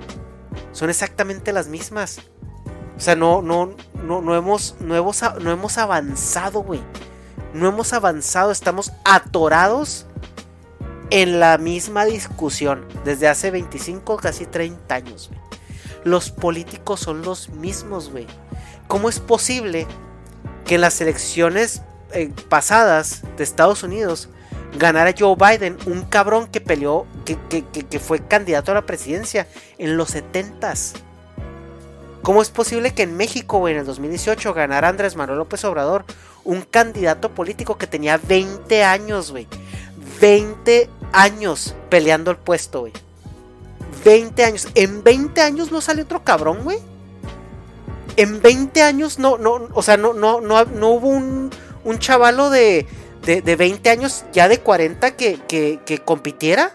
[0.72, 2.18] Son exactamente las mismas.
[2.98, 6.82] O sea, no, no, no, no hemos, no no hemos avanzado, güey
[7.55, 10.07] no hemos avanzado, estamos atorados
[11.11, 15.30] en la misma discusión desde hace 25, casi 30 años.
[16.05, 18.26] Los políticos son los mismos, güey.
[18.88, 19.86] ¿Cómo es posible
[20.64, 21.82] que en las elecciones
[22.12, 24.28] eh, pasadas de Estados Unidos
[24.78, 29.46] ganara Joe Biden, un cabrón que peleó, que, que fue candidato a la presidencia
[29.76, 30.94] en los 70s?
[32.22, 36.05] ¿Cómo es posible que en México, en el 2018, ganara Andrés Manuel López Obrador,
[36.45, 39.47] un candidato político que tenía 20 años, güey?
[40.20, 42.93] 20 años peleando el puesto, güey.
[44.05, 44.68] 20 años.
[44.74, 46.78] En 20 años no sale otro cabrón, güey.
[48.16, 51.51] En 20 años no, no, o sea, no, no, no, no hubo un,
[51.84, 52.86] un chavalo de,
[53.24, 56.72] de, de, 20 años, ya de 40, que, que, que compitiera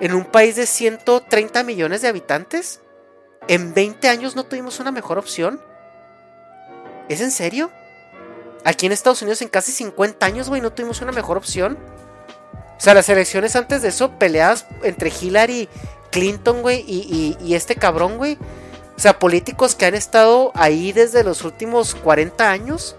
[0.00, 2.80] en un país de 130 millones de habitantes.
[3.46, 5.60] ¿En 20 años no tuvimos una mejor opción?
[7.08, 7.70] ¿Es en serio?
[8.64, 11.78] Aquí en Estados Unidos en casi 50 años, güey, no tuvimos una mejor opción.
[12.76, 15.68] O sea, las elecciones antes de eso, peleadas entre Hillary
[16.10, 18.38] Clinton, güey, y, este cabrón, güey.
[18.96, 22.96] O sea, políticos que han estado ahí desde los últimos 40 años.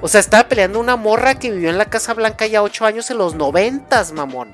[0.00, 3.10] O sea, estaba peleando una morra que vivió en la Casa Blanca ya 8 años
[3.10, 4.50] en los 90, mamón.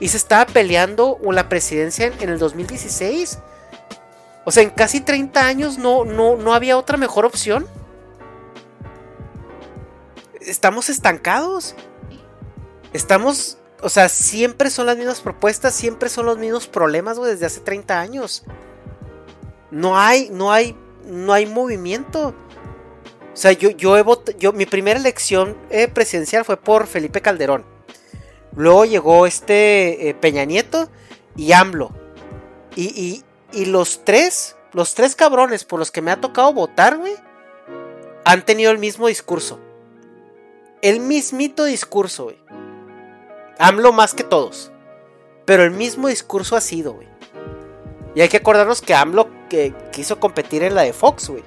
[0.00, 3.38] Y se estaba peleando la presidencia en el 2016.
[4.44, 7.66] O sea, en casi 30 años no, no, no había otra mejor opción.
[10.48, 11.74] Estamos estancados.
[12.92, 17.46] Estamos, o sea, siempre son las mismas propuestas, siempre son los mismos problemas, güey, desde
[17.46, 18.44] hace 30 años.
[19.70, 22.34] No hay, no hay, no hay movimiento.
[23.32, 27.20] O sea, yo, yo he votado, yo, mi primera elección eh, presidencial fue por Felipe
[27.20, 27.64] Calderón.
[28.56, 30.88] Luego llegó este eh, Peña Nieto
[31.36, 31.92] y AMLO.
[32.74, 33.22] y,
[33.52, 37.14] y los tres, los tres cabrones por los que me ha tocado votar, güey,
[38.24, 39.60] han tenido el mismo discurso.
[40.80, 42.38] El mismito discurso, güey.
[43.58, 44.70] AMLO más que todos.
[45.44, 47.08] Pero el mismo discurso ha sido, güey.
[48.14, 49.28] Y hay que acordarnos que AMLO
[49.92, 51.42] quiso competir en la de Fox, güey.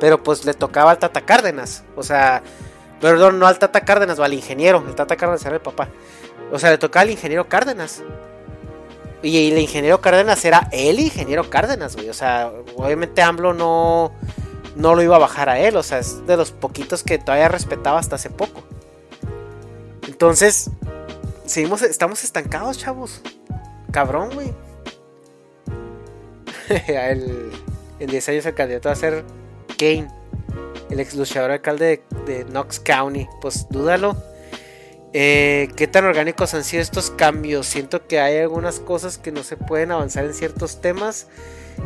[0.00, 1.84] Pero pues le tocaba al Tata Cárdenas.
[1.96, 2.42] O sea,
[3.00, 4.84] perdón, no al Tata Cárdenas, o al ingeniero.
[4.86, 5.88] El Tata Cárdenas era el papá.
[6.50, 8.02] O sea, le tocaba al ingeniero Cárdenas.
[9.22, 12.10] Y el ingeniero Cárdenas era el ingeniero Cárdenas, güey.
[12.10, 14.12] O sea, obviamente AMLO no,
[14.76, 15.76] no lo iba a bajar a él.
[15.76, 18.62] O sea, es de los poquitos que todavía respetaba hasta hace poco.
[20.06, 20.70] Entonces,
[21.46, 23.20] seguimos, estamos estancados, chavos.
[23.90, 24.52] Cabrón, güey.
[27.98, 29.24] en 10 años el candidato va a ser
[29.78, 30.08] Kane.
[30.90, 33.28] el ex luchador alcalde de, de Knox County.
[33.40, 34.16] Pues dúdalo.
[35.14, 37.66] Eh, ¿Qué tan orgánicos han sido estos cambios?
[37.66, 41.26] Siento que hay algunas cosas que no se pueden avanzar en ciertos temas.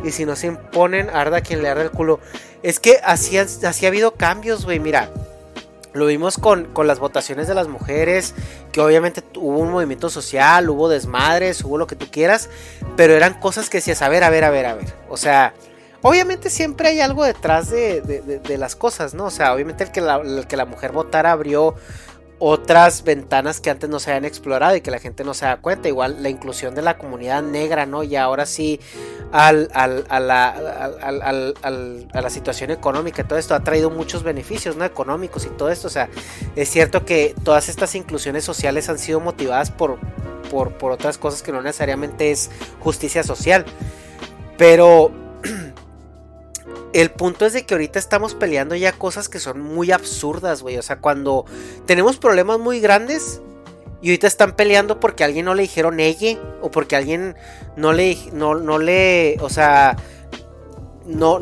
[0.03, 2.19] Y si no se imponen, arda quien le arda el culo.
[2.63, 4.79] Es que así, así ha habido cambios, güey.
[4.79, 5.09] Mira,
[5.93, 8.33] lo vimos con, con, las votaciones de las mujeres,
[8.71, 12.49] que obviamente hubo un movimiento social, hubo desmadres, hubo lo que tú quieras,
[12.95, 14.93] pero eran cosas que decías, a ver, a ver, a ver, a ver.
[15.09, 15.53] O sea,
[16.01, 19.25] obviamente siempre hay algo detrás de, de, las cosas, ¿no?
[19.25, 21.75] O sea, obviamente el que, la, el que la mujer votara abrió
[22.39, 25.57] otras ventanas que antes no se habían explorado y que la gente no se da
[25.57, 25.87] cuenta.
[25.87, 28.03] Igual la inclusión de la comunidad negra, ¿no?
[28.03, 28.79] Y ahora sí
[29.31, 33.27] al, al, a, la, a, la, situación económica.
[33.27, 34.85] Todo esto ha traído muchos beneficios, ¿no?
[34.85, 35.87] Económicos y todo esto.
[35.87, 36.09] O sea,
[36.55, 39.97] es cierto que todas estas inclusiones sociales han sido motivadas por,
[40.51, 43.65] por, por otras cosas que no necesariamente es justicia social.
[44.57, 45.26] Pero
[46.93, 50.77] el punto es de que ahorita estamos peleando ya cosas que son muy absurdas, güey.
[50.77, 51.45] O sea, cuando
[51.85, 53.41] tenemos problemas muy grandes
[54.01, 57.35] y ahorita están peleando porque a alguien no le dijeron ella o porque alguien
[57.75, 59.97] no le, no, no le, o sea,
[61.05, 61.39] no,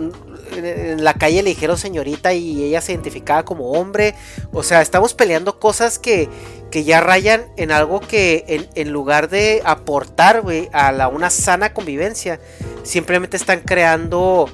[0.56, 4.16] en la calle le dijeron señorita y ella se identificaba como hombre.
[4.52, 6.30] O sea, estamos peleando cosas que,
[6.72, 12.40] que ya rayan en algo que en, lugar de aportar, güey, a una sana convivencia,
[12.84, 14.50] simplemente están creando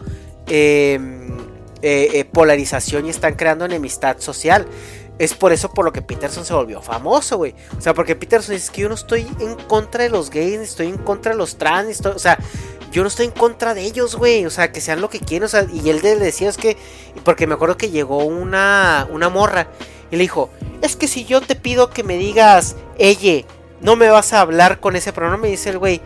[0.54, 1.00] eh,
[1.82, 4.68] eh, polarización y están creando enemistad social.
[5.18, 7.56] Es por eso por lo que Peterson se volvió famoso, güey.
[7.78, 10.88] O sea, porque Peterson dice que yo no estoy en contra de los gays, estoy
[10.88, 12.38] en contra de los trans, o sea,
[12.92, 14.46] yo no estoy en contra de ellos, güey.
[14.46, 16.76] O sea, que sean lo que quieren, o sea, y él le decía es que,
[17.24, 19.68] porque me acuerdo que llegó una, una morra
[20.12, 20.50] y le dijo,
[20.82, 23.46] es que si yo te pido que me digas, ella,
[23.80, 26.02] no me vas a hablar con ese pronombre, dice el güey.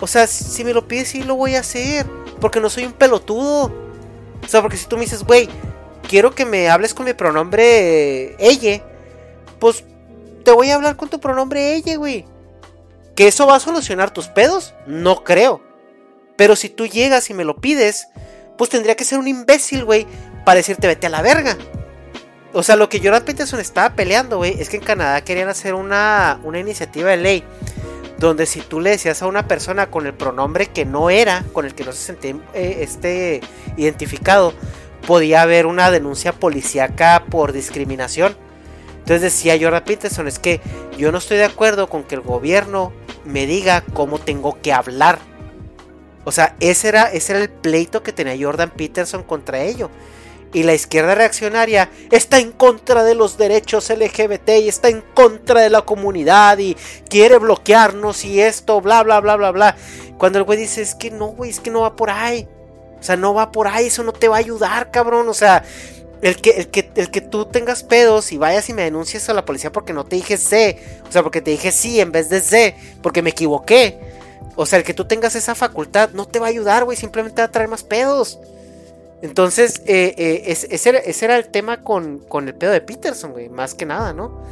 [0.00, 2.06] O sea, si me lo pides, sí lo voy a hacer.
[2.40, 3.72] Porque no soy un pelotudo.
[4.44, 5.48] O sea, porque si tú me dices, güey,
[6.08, 7.64] quiero que me hables con mi pronombre
[8.24, 8.82] eh, ella,
[9.58, 9.84] pues
[10.44, 12.26] te voy a hablar con tu pronombre ella, güey.
[13.14, 14.74] ¿Que eso va a solucionar tus pedos?
[14.86, 15.62] No creo.
[16.36, 18.08] Pero si tú llegas y me lo pides,
[18.58, 20.06] pues tendría que ser un imbécil, güey,
[20.44, 21.56] para decirte vete a la verga.
[22.52, 25.74] O sea, lo que Jordan Peterson estaba peleando, güey, es que en Canadá querían hacer
[25.74, 27.44] una, una iniciativa de ley
[28.18, 31.66] donde si tú le decías a una persona con el pronombre que no era, con
[31.66, 33.40] el que no se sentía eh, este,
[33.76, 34.54] identificado,
[35.06, 38.36] podía haber una denuncia policíaca por discriminación.
[38.98, 40.60] Entonces decía Jordan Peterson, es que
[40.98, 42.92] yo no estoy de acuerdo con que el gobierno
[43.24, 45.18] me diga cómo tengo que hablar.
[46.24, 49.90] O sea, ese era, ese era el pleito que tenía Jordan Peterson contra ello
[50.52, 55.60] y la izquierda reaccionaria está en contra de los derechos LGBT y está en contra
[55.60, 56.76] de la comunidad y
[57.08, 59.76] quiere bloquearnos y esto, bla, bla, bla, bla, bla.
[60.18, 62.48] Cuando el güey dice, es que no, güey, es que no va por ahí.
[62.98, 65.28] O sea, no va por ahí, eso no te va a ayudar, cabrón.
[65.28, 65.62] O sea,
[66.22, 69.34] el que, el que, el que tú tengas pedos y vayas y me denuncies a
[69.34, 72.30] la policía porque no te dije C, o sea, porque te dije sí en vez
[72.30, 73.98] de C, porque me equivoqué.
[74.54, 77.42] O sea, el que tú tengas esa facultad no te va a ayudar, güey, simplemente
[77.42, 78.38] va a traer más pedos.
[79.22, 83.74] Entonces, eh, eh, ese, era, el tema con, con, el pedo de Peterson, güey, más
[83.74, 84.42] que nada, ¿no?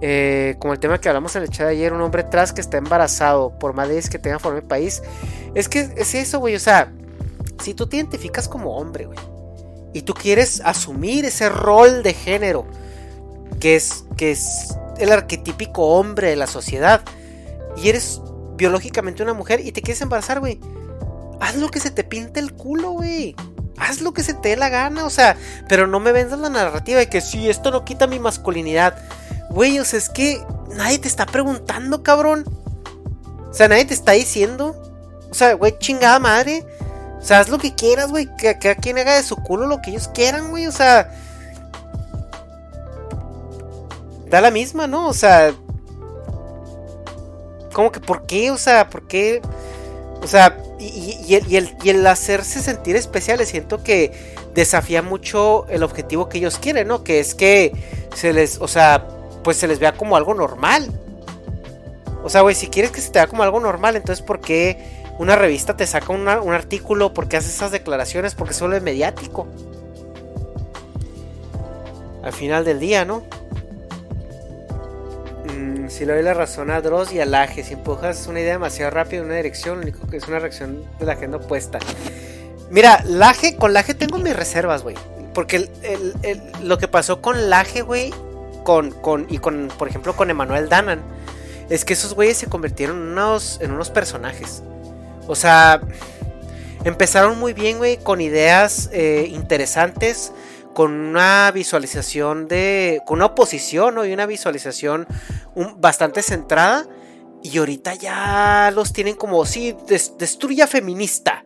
[0.00, 2.60] Eh, como el tema que hablamos en el chat de ayer, un hombre trans que
[2.60, 5.02] está embarazado, por más que tenga forma de país.
[5.54, 6.92] Es que es eso, güey, o sea,
[7.62, 9.18] si tú te identificas como hombre, güey,
[9.92, 12.66] y tú quieres asumir ese rol de género,
[13.60, 17.02] que es, que es el arquetípico hombre de la sociedad,
[17.76, 18.22] y eres
[18.56, 20.60] biológicamente una mujer y te quieres embarazar, güey,
[21.40, 23.34] haz lo que se te pinte el culo, güey
[23.78, 25.36] haz lo que se te dé la gana, o sea,
[25.68, 28.96] pero no me vendas la narrativa de que si esto no quita mi masculinidad.
[29.50, 32.44] Güey, o sea, es que nadie te está preguntando, cabrón.
[33.48, 34.76] O sea, nadie te está diciendo.
[35.30, 36.66] O sea, güey, chingada madre.
[37.18, 38.28] O sea, haz lo que quieras, güey.
[38.36, 40.66] Que, que a quien haga de su culo lo que ellos quieran, güey.
[40.66, 41.10] O sea.
[44.26, 45.08] Da la misma, ¿no?
[45.08, 45.54] O sea.
[47.72, 48.50] ¿Cómo que por qué?
[48.50, 49.40] O sea, ¿por qué?
[50.22, 51.34] O sea, y,
[51.88, 54.12] el, hacerse sentir especiales, siento que
[54.54, 57.02] desafía mucho el objetivo que ellos quieren, ¿no?
[57.02, 57.72] Que es que
[58.14, 59.06] se les, o sea,
[59.42, 60.88] pues se les vea como algo normal.
[62.22, 65.04] O sea, güey, si quieres que se te vea como algo normal, entonces ¿por qué
[65.18, 67.12] una revista te saca un artículo?
[67.12, 68.34] ¿Por qué haces esas declaraciones?
[68.34, 69.46] Porque solo es mediático.
[72.22, 73.22] Al final del día, ¿no?
[75.88, 78.90] Si le doy la razón a Dross y a Laje, si empujas una idea demasiado
[78.90, 81.78] rápida en una dirección, lo único que es una reacción de la agenda opuesta.
[82.70, 84.96] Mira, Laje, con Laje tengo mis reservas, güey.
[85.34, 85.68] Porque
[86.62, 88.12] lo que pasó con Laje, güey,
[88.64, 91.00] con, con, y con, por ejemplo, con Emanuel Danan,
[91.70, 94.62] es que esos güeyes se convirtieron en unos, en unos personajes.
[95.26, 95.80] O sea,
[96.84, 100.32] empezaron muy bien, güey, con ideas eh, interesantes
[100.78, 103.02] con una visualización de.
[103.04, 104.06] con una oposición ¿no?
[104.06, 105.08] y una visualización
[105.76, 106.86] bastante centrada.
[107.42, 111.42] Y ahorita ya los tienen como, sí, destruye a feminista,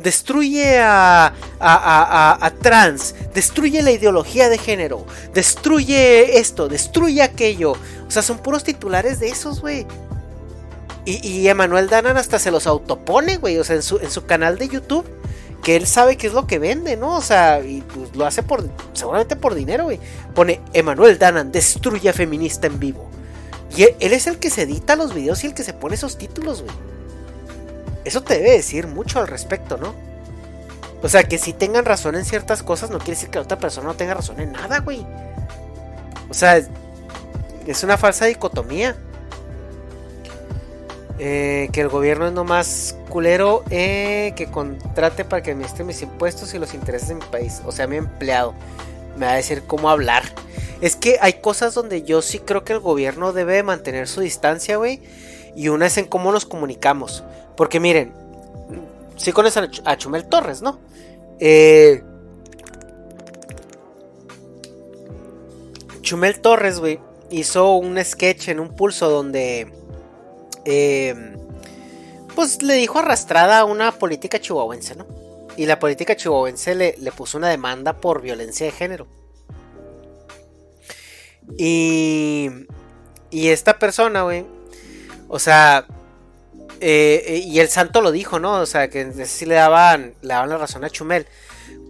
[0.00, 7.74] destruye a, a, a, trans, destruye la ideología de género, destruye esto, destruye aquello.
[8.08, 9.86] O sea, son puros titulares de esos, güey.
[11.04, 13.58] Y, y Emanuel Danan hasta se los autopone, güey.
[13.58, 15.06] O sea, en su, en su canal de YouTube
[15.62, 17.16] que él sabe qué es lo que vende, ¿no?
[17.16, 20.00] O sea, y pues lo hace por, seguramente por dinero, güey.
[20.34, 23.08] Pone Emanuel Danan, destruye a feminista en vivo.
[23.76, 26.18] Y él, es el que se edita los videos y el que se pone esos
[26.18, 26.74] títulos, güey.
[28.04, 29.94] Eso te debe decir mucho al respecto, ¿no?
[31.02, 33.58] O sea, que si tengan razón en ciertas cosas no quiere decir que la otra
[33.58, 35.06] persona no tenga razón en nada, güey.
[36.28, 36.60] O sea,
[37.66, 38.96] es una falsa dicotomía.
[41.18, 46.54] Eh, que el gobierno es nomás culero eh, que contrate para que administre mis impuestos
[46.54, 47.60] y los intereses de mi país.
[47.66, 48.54] O sea, mi empleado
[49.16, 50.24] me va a decir cómo hablar.
[50.80, 54.76] Es que hay cosas donde yo sí creo que el gobierno debe mantener su distancia,
[54.76, 55.00] güey.
[55.54, 57.22] Y una es en cómo nos comunicamos.
[57.56, 58.12] Porque miren,
[59.16, 60.80] sí conocen a Chumel Torres, ¿no?
[61.38, 62.02] Eh,
[66.00, 66.98] Chumel Torres, güey,
[67.30, 69.72] hizo un sketch en un pulso donde
[70.64, 71.36] eh,
[72.34, 75.06] pues le dijo arrastrada una política chihuahuense, ¿no?
[75.56, 79.06] Y la política chihuahuense le, puso una demanda por violencia de género.
[81.58, 82.48] Y,
[83.30, 84.46] y esta persona, güey,
[85.28, 85.86] o sea,
[86.84, 88.60] eh, y el santo lo dijo, ¿no?
[88.60, 91.26] O sea, que si le daban, le daban la razón a Chumel.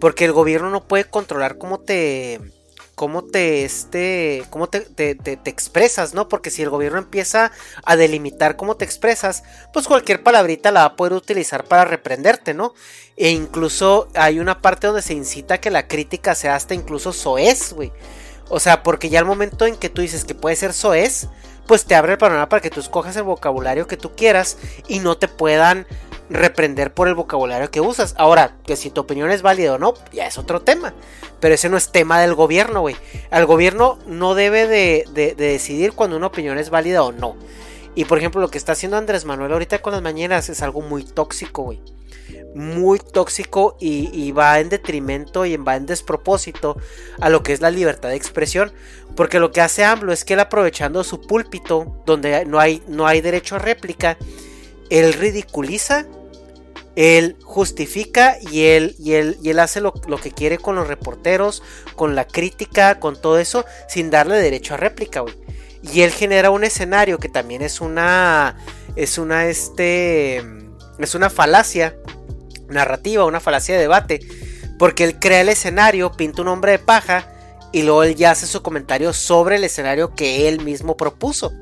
[0.00, 2.40] Porque el gobierno no puede controlar cómo te
[2.94, 4.86] cómo te, este, cómo te,
[5.44, 6.28] expresas, ¿no?
[6.28, 7.52] Porque si el gobierno empieza
[7.84, 12.54] a delimitar cómo te expresas, pues cualquier palabrita la va a poder utilizar para reprenderte,
[12.54, 12.74] ¿no?
[13.16, 17.12] E incluso hay una parte donde se incita a que la crítica sea hasta incluso
[17.12, 17.92] soez, güey.
[18.48, 21.28] O sea, porque ya al momento en que tú dices que puede ser soez,
[21.66, 24.58] pues te abre el panorama para que tú escojas el vocabulario que tú quieras
[24.88, 25.86] y no te puedan
[26.32, 28.14] reprender por el vocabulario que usas.
[28.16, 30.94] Ahora, que si tu opinión es válida o no, ya es otro tema.
[31.40, 32.96] Pero ese no es tema del gobierno, güey.
[33.30, 37.36] El gobierno no debe de, decidir cuando una opinión es válida o no.
[37.94, 40.80] Y por ejemplo, lo que está haciendo Andrés Manuel ahorita con las mañanas es algo
[40.80, 41.80] muy tóxico, güey.
[42.54, 46.76] Muy tóxico y, va en detrimento y va en despropósito
[47.20, 48.72] a lo que es la libertad de expresión.
[49.16, 53.06] Porque lo que hace AMLO es que él aprovechando su púlpito, donde no hay, no
[53.06, 54.16] hay derecho a réplica,
[54.90, 56.06] él ridiculiza
[56.94, 61.62] él justifica y él, y él, y él hace lo, que quiere con los reporteros,
[61.96, 65.34] con la crítica, con todo eso, sin darle derecho a réplica, güey.
[65.82, 68.56] Y él genera un escenario que también es una.
[68.94, 69.46] Es una.
[69.46, 70.36] Este.
[70.98, 71.96] Es una falacia
[72.68, 74.20] narrativa, una falacia de debate.
[74.78, 77.31] Porque él crea el escenario, pinta un hombre de paja.
[77.72, 81.52] Y luego él ya hace su comentario sobre el escenario que él mismo propuso.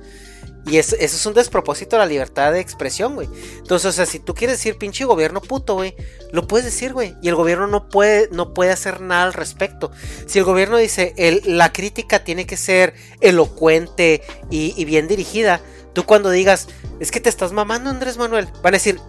[0.66, 3.28] Y eso, es un despropósito de la libertad de expresión, güey.
[3.58, 5.94] Entonces, o sea, si tú quieres decir pinche gobierno puto, güey,
[6.32, 7.16] lo puedes decir, güey.
[7.22, 9.90] Y el gobierno no puede, no puede hacer nada al respecto.
[10.26, 11.14] Si el gobierno dice,
[11.46, 15.60] la crítica tiene que ser elocuente y, bien dirigida,
[15.94, 16.68] tú cuando digas,
[17.00, 19.00] es que te estás mamando, Andrés Manuel, van a decir,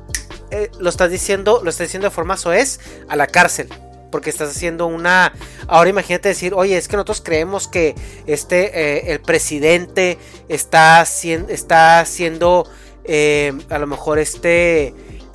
[0.52, 2.80] eh, lo estás diciendo, lo estás diciendo de forma soez
[3.10, 3.70] a la cárcel
[4.12, 5.34] porque estás haciendo una...
[5.68, 7.96] Ahora imagínate decir, oye, es que nosotros creemos que
[8.28, 10.18] este, eh, el presidente
[10.50, 12.70] está, está siendo
[13.04, 14.94] eh, a lo mejor este...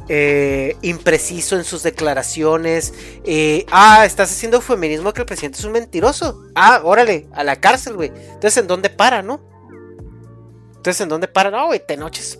[0.08, 2.94] Eh, impreciso en sus declaraciones.
[3.72, 6.44] ah, estás haciendo feminismo que el presidente es un mentiroso.
[6.54, 8.12] Ah, órale, a la cárcel, güey.
[8.14, 9.40] Entonces, ¿en dónde para, no?
[10.76, 11.50] Entonces, ¿en dónde para?
[11.50, 12.38] No, güey, Tenoches.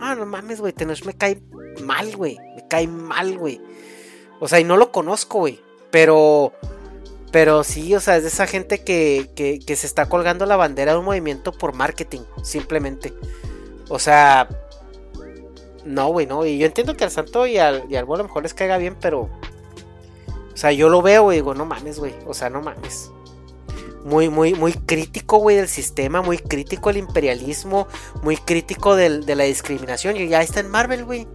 [0.00, 1.40] Ah, no mames, güey, Tenoch me cae
[1.82, 2.38] mal, güey.
[2.56, 3.58] Me cae mal, güey.
[4.40, 5.60] O sea, y no lo conozco, güey.
[5.90, 6.52] Pero.
[7.30, 10.92] Pero sí, o sea, es de esa gente que, que, se está colgando la bandera
[10.92, 13.12] de un movimiento por marketing, simplemente.
[13.88, 14.48] O sea.
[15.84, 16.46] No, güey, no.
[16.46, 18.78] Y yo entiendo que al santo y al, y al a lo mejor les caiga
[18.78, 19.22] bien, pero.
[19.22, 22.14] O sea, yo lo veo y digo, no mames, güey.
[22.26, 23.10] O sea, no mames.
[24.04, 27.88] Muy, muy, muy crítico, güey, del sistema, muy crítico del imperialismo,
[28.22, 30.16] muy crítico del, de la discriminación.
[30.16, 31.26] Y ya está en Marvel, güey.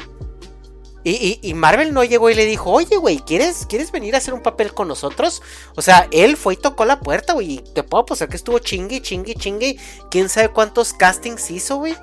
[1.03, 4.41] Y, Marvel no llegó y le dijo, oye, güey, ¿quieres, ¿quieres venir a hacer un
[4.41, 5.41] papel con nosotros?
[5.75, 7.53] O sea, él fue y tocó la puerta, güey.
[7.53, 9.77] Y te puedo apostar que estuvo chingue, chingue, chingue.
[10.11, 11.95] ¿Quién sabe cuántos castings hizo, güey?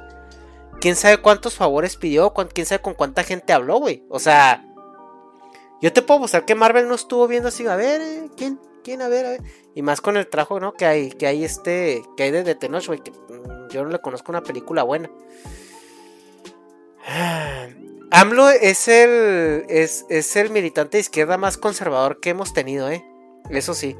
[0.81, 2.33] ¿Quién sabe cuántos favores pidió?
[2.33, 4.05] ¿Quién sabe con cuánta gente habló, güey?
[4.09, 4.65] O sea,
[5.83, 8.59] yo te puedo apostar que Marvel no estuvo viendo así, a ver, eh, ¿quién?
[8.83, 9.03] ¿Quién?
[9.03, 9.43] A ver, a ver.
[9.75, 10.73] Y más con el trabajo, ¿no?
[10.73, 14.33] Que hay, que hay este, que hay de Tenoch, güey, mm, yo no le conozco
[14.33, 15.11] una película buena.
[18.11, 23.05] AMLO es el, es, el militante de izquierda más conservador que hemos tenido, ¿eh?
[23.51, 23.97] Eso sí.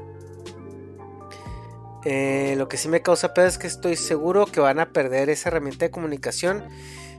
[2.05, 5.29] Eh, lo que sí me causa pedo es que estoy seguro que van a perder
[5.29, 6.63] esa herramienta de comunicación.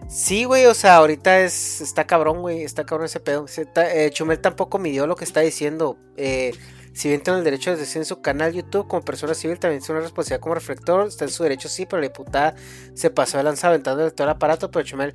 [0.09, 3.45] Sí, güey, o sea, ahorita es, está cabrón, güey, está cabrón ese pedo.
[3.77, 5.99] Eh, Chumel tampoco midió lo que está diciendo.
[6.17, 6.53] Eh,
[6.95, 9.83] si bien tiene el derecho de decir en su canal YouTube, como persona civil también
[9.83, 11.07] tiene una responsabilidad como reflector.
[11.07, 12.55] Está en su derecho, sí, pero la diputada
[12.95, 14.71] se pasó de lanza aventando todo el aparato.
[14.71, 15.15] Pero Chumel,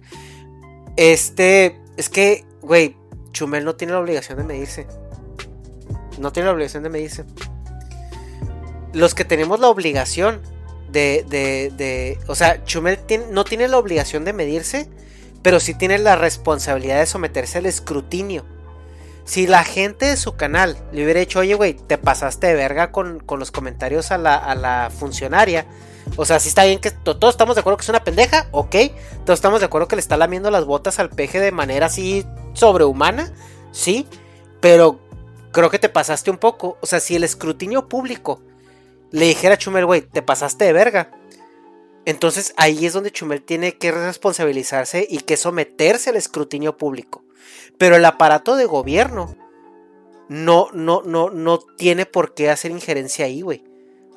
[0.96, 2.96] este, es que, güey,
[3.32, 4.88] Chumel no tiene la obligación de medirse.
[6.20, 7.26] No tiene la obligación de medirse.
[8.94, 10.41] Los que tenemos la obligación
[10.91, 13.00] de, de, de o sea, Chumel
[13.32, 14.88] no tiene la obligación de medirse,
[15.41, 18.46] pero sí tiene la responsabilidad de someterse al escrutinio.
[19.26, 22.92] Si la gente de su canal le hubiera dicho, oye, güey, te pasaste de verga
[22.92, 25.66] con, con los comentarios a la, a la, funcionaria.
[26.18, 28.76] O sea, si está bien que todos estamos de acuerdo que es una pendeja, ok.
[29.26, 32.26] Todos estamos de acuerdo que le está lamiendo las botas al peje de manera así
[32.54, 33.32] sobrehumana,
[33.72, 34.06] sí.
[34.60, 35.00] Pero
[35.54, 36.78] creo que te pasaste un poco.
[36.82, 38.42] O sea, si el escrutinio público
[39.12, 41.12] le dijera a Chumel, güey, te pasaste de verga.
[42.06, 47.24] Entonces ahí es donde Chumel tiene que responsabilizarse y que someterse al escrutinio público.
[47.84, 49.36] Pero el aparato de gobierno
[50.30, 53.62] no, no, no, no tiene por qué hacer injerencia ahí, güey.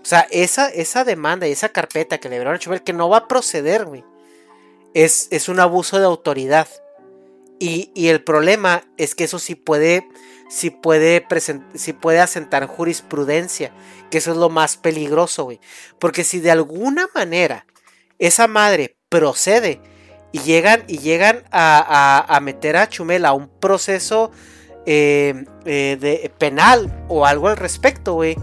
[0.01, 3.17] O sea, esa, esa demanda y esa carpeta que le dieron a que no va
[3.17, 4.05] a proceder, güey.
[4.95, 6.69] Es, es un abuso de autoridad.
[7.59, 10.07] Y, y, el problema es que eso sí puede,
[10.49, 11.27] sí puede,
[11.75, 13.73] sí puede asentar jurisprudencia,
[14.13, 15.59] que eso es lo más peligroso, güey.
[15.99, 17.67] Porque si de alguna manera
[18.21, 19.81] esa madre procede
[20.33, 24.31] y llegan, y llegan a, meter a Chumel a un proceso
[24.85, 28.37] eh, eh, de penal o algo al respecto, güey.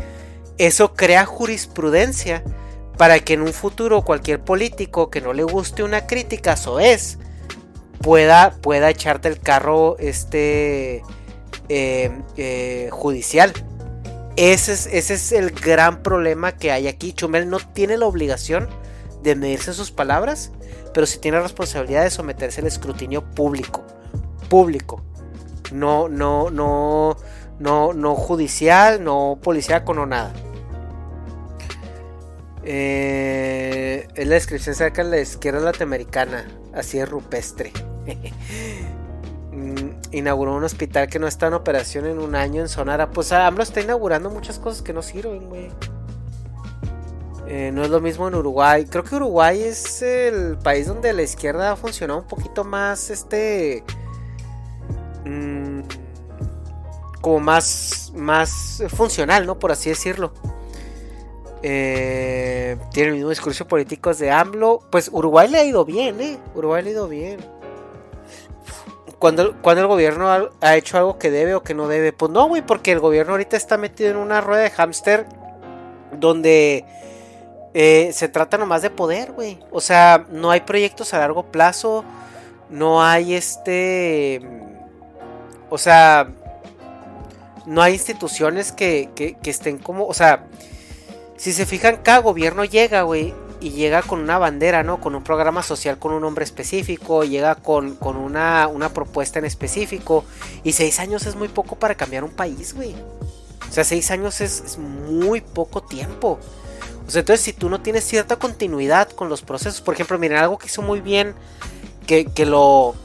[0.57, 2.43] Eso crea jurisprudencia
[2.97, 7.17] para que en un futuro cualquier político que no le guste una crítica, eso es,
[8.01, 11.03] pueda, pueda echarte el carro este,
[11.69, 13.51] eh, judicial.
[14.36, 17.13] Ese es, ese es el gran problema que hay aquí.
[17.13, 18.67] Chumel no tiene la obligación
[19.21, 20.51] de medirse sus palabras,
[20.93, 23.83] pero sí tiene responsabilidad de someterse al escrutinio público.
[24.49, 25.01] Público.
[25.71, 27.17] No, no, no,
[27.59, 30.33] no, no judicial, no policíaco, no nada.
[32.63, 36.45] Eh, es la descripción cerca de la izquierda latinoamericana.
[36.73, 37.71] Así es rupestre.
[40.11, 43.09] Inauguró un hospital que no está en operación en un año en Sonara.
[43.09, 45.69] Pues AMLO está inaugurando muchas cosas que no sirven, güey.
[47.55, 48.83] Eh, no es lo mismo en Uruguay.
[48.85, 53.83] Creo que Uruguay es el país donde la izquierda ha funcionado un poquito más, este,
[55.23, 55.81] mm,
[57.21, 59.59] como más, más funcional, ¿no?
[59.59, 60.33] Por así decirlo.
[61.61, 64.79] Eh, tiene el mismo discurso político de AMLO.
[64.89, 66.39] Pues Uruguay le ha ido bien, ¿eh?
[66.55, 67.39] Uruguay le ha ido bien.
[69.19, 72.13] Cuando, cuando el gobierno ha, ha hecho algo que debe o que no debe.
[72.13, 75.27] Pues no, güey, porque el gobierno ahorita está metido en una rueda de hámster
[76.19, 76.83] donde
[77.74, 79.59] eh, se trata nomás de poder, güey.
[79.71, 82.05] O sea, no hay proyectos a largo plazo.
[82.69, 84.41] No hay este.
[85.69, 86.30] O sea.
[87.65, 90.05] No hay instituciones que, que, estén como.
[90.05, 90.45] O sea.
[91.36, 93.34] Si se fijan, cada gobierno llega, güey.
[93.59, 94.99] Y llega con una bandera, ¿no?
[94.99, 97.24] Con un programa social con un nombre específico.
[97.24, 100.26] Llega con, con una, una propuesta en específico.
[100.63, 102.93] Y seis años es muy poco para cambiar un país, güey.
[103.67, 106.39] O sea, seis años es, es muy poco tiempo
[107.07, 110.67] entonces si tú no tienes cierta continuidad con los procesos, por ejemplo, miren, algo que
[110.67, 111.35] hizo muy bien,
[112.07, 112.95] que, lo...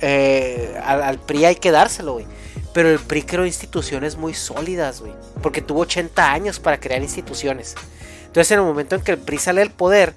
[0.00, 2.26] Eh, al, PRI hay que dárselo, güey.
[2.72, 5.12] Pero el PRI creó instituciones muy sólidas, güey.
[5.42, 7.74] Porque tuvo 80 años para crear instituciones.
[8.26, 10.12] Entonces en el momento en que el PRI sale del poder,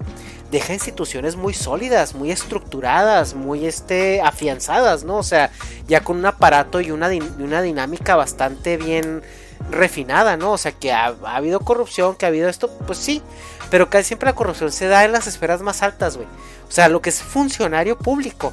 [0.50, 5.16] deja instituciones muy sólidas, muy estructuradas, muy este, afianzadas, ¿no?
[5.16, 5.50] O sea,
[5.88, 9.22] ya con un aparato y una dinámica bastante bien
[9.70, 10.52] refinada, ¿no?
[10.52, 13.22] O sea, que ha, habido corrupción, que ha habido esto, pues sí,
[13.70, 16.28] pero casi siempre la corrupción se da en las esferas más altas, güey.
[16.68, 18.52] O sea, lo que es funcionario público,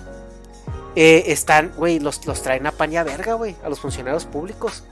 [0.96, 4.26] eh, están, güey, los, los traen a pan y a verga, güey, a los funcionarios
[4.26, 4.84] públicos.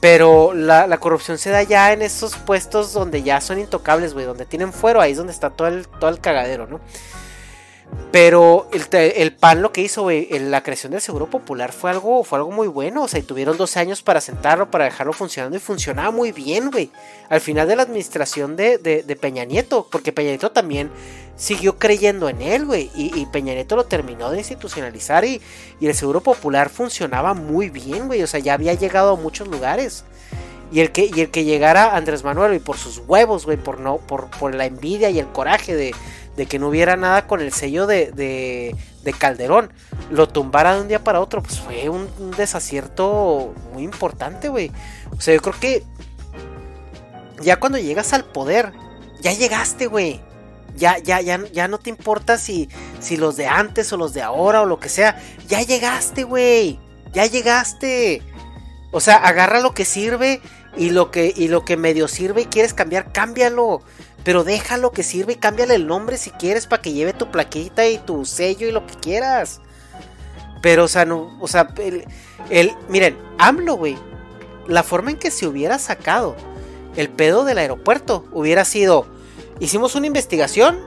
[0.00, 4.26] Pero la, la, corrupción se da ya en esos puestos donde ya son intocables, güey,
[4.26, 6.80] donde tienen fuero, ahí es donde está todo el, todo el cagadero, ¿no?
[8.14, 12.38] Pero el, PAN lo que hizo, güey, la creación del Seguro Popular fue algo, fue
[12.38, 13.02] algo muy bueno.
[13.02, 16.70] O sea, y tuvieron 12 años para sentarlo, para dejarlo funcionando y funcionaba muy bien,
[16.70, 16.92] güey.
[17.28, 20.92] Al final de la administración de, Peña Nieto, porque Peña Nieto también
[21.34, 22.88] siguió creyendo en él, güey.
[22.94, 25.42] Y, Peña Nieto lo terminó de institucionalizar y,
[25.80, 28.22] el Seguro Popular funcionaba muy bien, güey.
[28.22, 30.04] O sea, ya había llegado a muchos lugares.
[30.70, 33.80] Y el que, y el que llegara Andrés Manuel, y por sus huevos, güey, por,
[33.80, 35.94] no, por, por la envidia y el coraje de
[36.36, 39.70] de que no hubiera nada con el sello de, de, Calderón,
[40.10, 44.70] lo tumbara de un día para otro, pues fue un, desacierto muy importante, güey.
[45.16, 45.84] O sea, yo creo que
[47.42, 48.72] ya cuando llegas al poder,
[49.20, 50.20] Ya llegaste, güey.
[50.76, 52.68] Ya, ya, ya, ya no te importa si,
[53.00, 55.18] si los de antes o los de ahora o lo que sea.
[55.48, 56.78] Ya llegaste, güey.
[57.14, 58.22] Ya llegaste.
[58.90, 60.42] O sea, agarra lo que sirve
[60.76, 63.82] y lo que, y lo que medio sirve y quieres cambiar, cámbialo.
[64.24, 67.86] Pero déjalo que sirve y cámbiale el nombre si quieres para que lleve tu plaquita
[67.86, 69.60] y tu sello y lo que quieras.
[70.62, 72.04] Pero, o sea, no, o sea, el,
[72.48, 73.98] el miren, AMLO, güey,
[74.66, 76.36] la forma en que se hubiera sacado
[76.96, 79.06] el pedo del aeropuerto hubiera sido,
[79.60, 80.78] hicimos una investigación,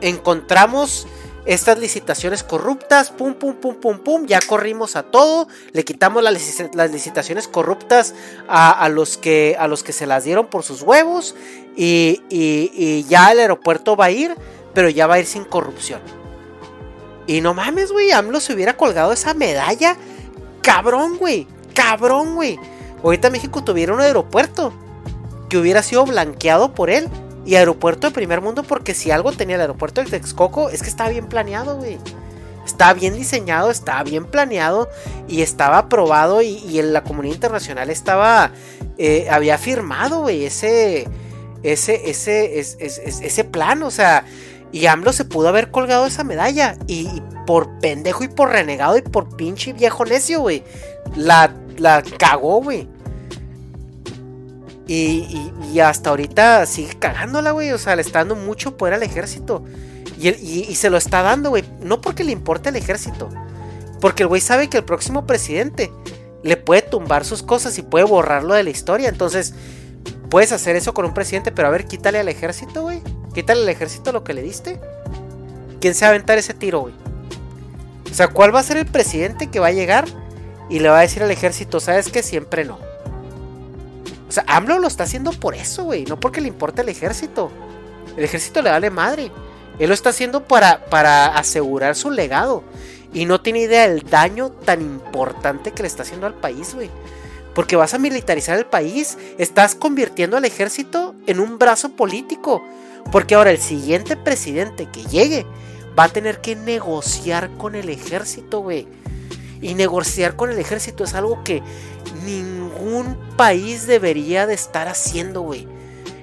[0.00, 1.06] encontramos
[1.44, 6.34] estas licitaciones corruptas, pum, pum, pum, pum, pum, ya corrimos a todo, le quitamos las,
[6.90, 8.14] licitaciones corruptas
[8.48, 11.34] a, los que, a los que se las dieron por sus huevos
[11.76, 14.36] y, y, ya el aeropuerto va a ir,
[14.72, 16.00] pero ya va a ir sin corrupción.
[17.26, 19.96] Y no mames, güey, AMLO se hubiera colgado esa medalla,
[20.60, 22.58] cabrón, güey, cabrón, güey.
[23.02, 24.72] Ahorita México tuviera un aeropuerto
[25.48, 27.08] que hubiera sido blanqueado por él
[27.44, 30.88] y aeropuerto de primer mundo, porque si algo tenía el aeropuerto de Texcoco, es que
[30.88, 31.98] estaba bien planeado, güey.
[32.64, 34.88] Estaba bien diseñado, estaba bien planeado
[35.26, 38.52] y estaba aprobado y, en la comunidad internacional estaba,
[38.98, 41.08] eh, había firmado, güey, ese,
[41.64, 44.24] ese, ese, ese, ese, plan, o sea,
[44.70, 48.96] y AMLO se pudo haber colgado esa medalla y, y por pendejo y por renegado
[48.96, 50.62] y por pinche viejo necio, güey,
[51.16, 52.88] la, la cagó, güey.
[54.86, 57.72] Y, hasta ahorita sigue cagándola, güey.
[57.72, 59.64] O sea, le está dando mucho poder al ejército.
[60.18, 61.64] Y, se lo está dando, güey.
[61.80, 63.28] No porque le importe el ejército.
[64.00, 65.92] Porque el güey sabe que el próximo presidente
[66.42, 69.08] le puede tumbar sus cosas y puede borrarlo de la historia.
[69.08, 69.54] Entonces,
[70.28, 73.00] puedes hacer eso con un presidente, pero a ver, quítale al ejército, güey.
[73.34, 74.80] Quítale al ejército lo que le diste.
[75.80, 76.94] ¿Quién se va a aventar ese tiro, güey?
[78.10, 80.04] O sea, ¿cuál va a ser el presidente que va a llegar
[80.68, 82.78] y le va a decir al ejército, sabes que siempre no?
[84.32, 86.06] O sea, AMLO lo está haciendo por eso, güey.
[86.06, 87.50] No porque le importa el ejército.
[88.16, 89.30] El ejército le vale madre.
[89.78, 92.64] Él lo está haciendo para, para asegurar su legado.
[93.12, 96.88] Y no tiene idea del daño tan importante que le está haciendo al país, güey.
[97.54, 99.18] Porque vas a militarizar el país.
[99.36, 102.64] Estás convirtiendo al ejército en un brazo político.
[103.10, 105.44] Porque ahora el siguiente presidente que llegue
[105.98, 108.88] va a tener que negociar con el ejército, güey.
[109.60, 111.62] Y negociar con el ejército es algo que
[112.24, 115.66] ningún país debería de estar haciendo, güey.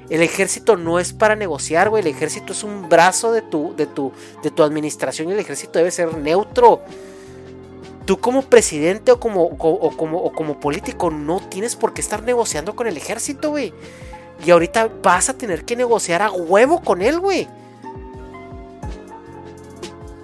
[0.10, 2.02] El ejército no es para negociar, güey.
[2.02, 5.78] El ejército es un brazo de tu, de, tu, de tu administración y el ejército
[5.78, 6.82] debe ser neutro.
[8.06, 12.24] Tú como presidente o como, o, como, o como político no tienes por qué estar
[12.24, 13.72] negociando con el ejército, güey.
[14.44, 17.48] Y ahorita vas a tener que negociar a huevo con él, güey.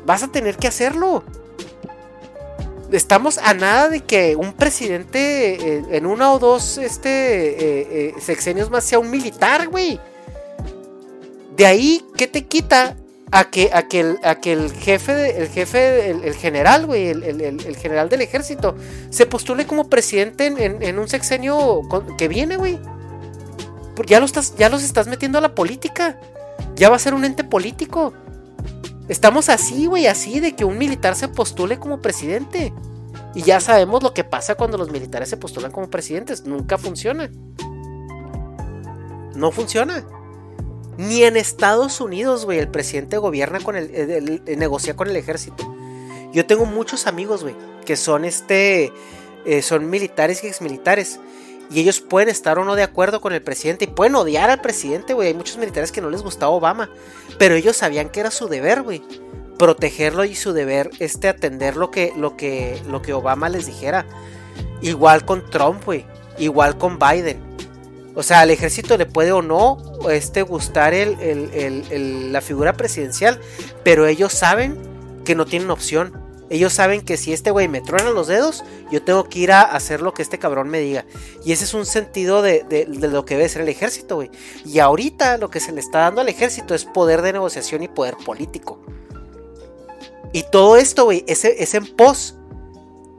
[0.06, 1.24] Vas a tener que hacerlo
[2.96, 8.14] estamos a nada de que un presidente eh, en una o dos este, eh, eh,
[8.20, 10.00] sexenios más sea un militar, güey.
[11.56, 12.96] De ahí, ¿qué te quita
[13.32, 17.78] a que, a que, el, a que el jefe, el jefe, el, general, güey, el,
[17.78, 18.76] general del ejército,
[19.10, 21.82] se postule como presidente en, un sexenio
[22.18, 22.78] que viene, güey?
[24.06, 26.20] Ya, lo estás, ya los estás metiendo a la política.
[26.76, 28.14] Ya va a ser un ente político.
[29.08, 32.74] Estamos así, güey, así de que un militar se postule como presidente.
[33.36, 36.46] Y ya sabemos lo que pasa cuando los militares se postulan como presidentes.
[36.46, 37.30] Nunca funciona.
[39.36, 40.06] No funciona.
[40.98, 45.76] Ni en Estados Unidos, güey, el presidente gobierna con el, negocia con el ejército.
[46.32, 48.94] Yo tengo muchos amigos, güey, que son este,
[49.46, 51.20] eh, son militares y exmilitares.
[51.72, 54.62] Y ellos pueden estar o no de acuerdo con el presidente y pueden odiar al
[54.62, 55.30] presidente, güey.
[55.30, 56.90] Hay muchos militares que no les gustaba Obama.
[57.40, 59.02] Pero ellos sabían que era su deber, güey.
[59.58, 64.06] Protegerlo y su deber este atender lo que, lo que, lo que Obama les dijera.
[64.82, 66.06] Igual con Trump, güey.
[66.38, 67.42] Igual con Biden.
[68.14, 69.78] O sea, al ejército le puede o no
[70.10, 73.40] este, gustar el, la figura presidencial.
[73.84, 74.78] Pero ellos saben
[75.26, 76.25] que no tienen opción
[76.56, 79.62] ellos saben que si este güey me truena los dedos, yo tengo que ir a
[79.62, 81.06] hacer lo que este cabrón me diga.
[81.44, 84.32] Y ese es un sentido de, lo que debe ser el ejército, güey.
[84.66, 87.88] Y ahorita lo que se le está dando al ejército es poder de negociación y
[87.88, 88.80] poder político.
[90.34, 92.36] Y todo esto, güey, es, es en pos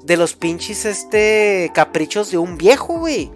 [0.05, 3.31] de los pinches este, caprichos de un viejo, güey.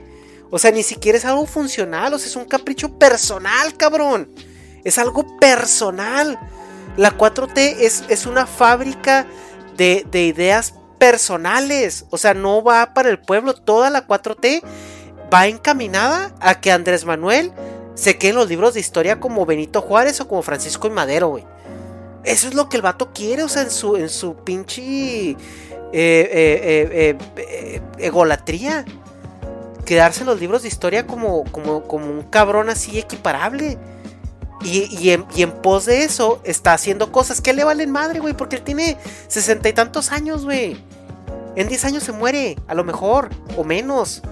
[0.50, 4.28] O sea, ni siquiera es algo funcional, o sea, es un capricho personal, cabrón.
[4.84, 6.38] Es algo personal.
[6.96, 9.26] La 4T es, es una fábrica
[9.80, 12.04] de, ideas personales.
[12.10, 13.54] O sea, no va para el pueblo.
[13.54, 14.62] Toda la 4T
[15.32, 17.52] va encaminada a que Andrés Manuel
[17.94, 21.28] se quede en los libros de historia como Benito Juárez o como Francisco y Madero,
[21.28, 21.44] güey.
[22.24, 25.36] Eso es lo que el vato quiere, o sea, en su, en su pinche eh,
[25.92, 28.84] eh, eh, egolatría.
[29.86, 33.78] Quedarse en los libros de historia como, como, como un cabrón así equiparable.
[34.62, 38.56] Y, en, en, pos de eso está haciendo cosas que le valen madre, güey, porque
[38.56, 40.76] él tiene sesenta y tantos años, güey.
[41.56, 44.22] En 10 años se muere, a lo mejor, o menos.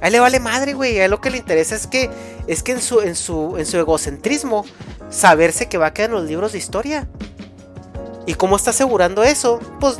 [0.00, 0.98] A él le vale madre, güey.
[1.00, 2.10] A él lo que le interesa es que,
[2.46, 4.64] es que en, su, en, su, en su egocentrismo,
[5.10, 7.08] saberse que va a quedar en los libros de historia.
[8.26, 9.58] ¿Y cómo está asegurando eso?
[9.80, 9.98] Pues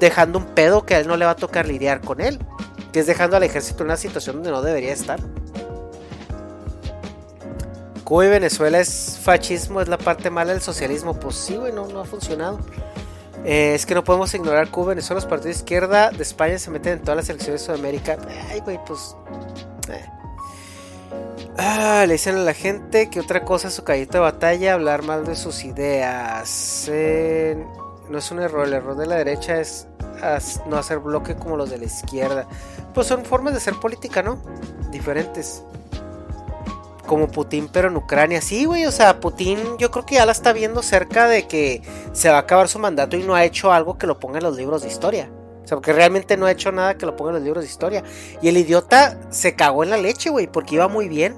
[0.00, 2.38] dejando un pedo que a él no le va a tocar lidiar con él.
[2.92, 5.20] Que es dejando al ejército en una situación donde no debería estar.
[8.08, 11.20] Cuba y Venezuela es fascismo, es la parte mala del socialismo.
[11.20, 12.58] Pues sí, güey, no, no ha funcionado.
[13.44, 16.70] Eh, es que no podemos ignorar Cuba, Venezuela, los partidos de izquierda de España se
[16.70, 18.16] meten en todas las elecciones de Sudamérica.
[18.48, 19.14] Ay, güey, pues.
[19.90, 20.06] Eh.
[21.58, 25.02] Ah, le dicen a la gente que otra cosa es su callito de batalla, hablar
[25.02, 26.90] mal de sus ideas.
[28.08, 29.86] No es un error, el error de la derecha es
[30.66, 32.48] no hacer bloque como los de la izquierda.
[32.94, 34.38] Pues son formas de ser política, ¿no?
[34.90, 35.62] Diferentes
[37.08, 38.40] como Putin, pero en Ucrania.
[38.40, 41.82] Sí, güey, o sea, Putin yo creo que ya la está viendo cerca de que
[42.12, 44.44] se va a acabar su mandato y no ha hecho algo que lo ponga en
[44.44, 45.28] los libros de historia.
[45.64, 47.70] O sea, porque realmente no ha hecho nada que lo ponga en los libros de
[47.70, 48.04] historia.
[48.40, 51.36] Y el idiota se cagó en la leche, güey, porque iba muy bien.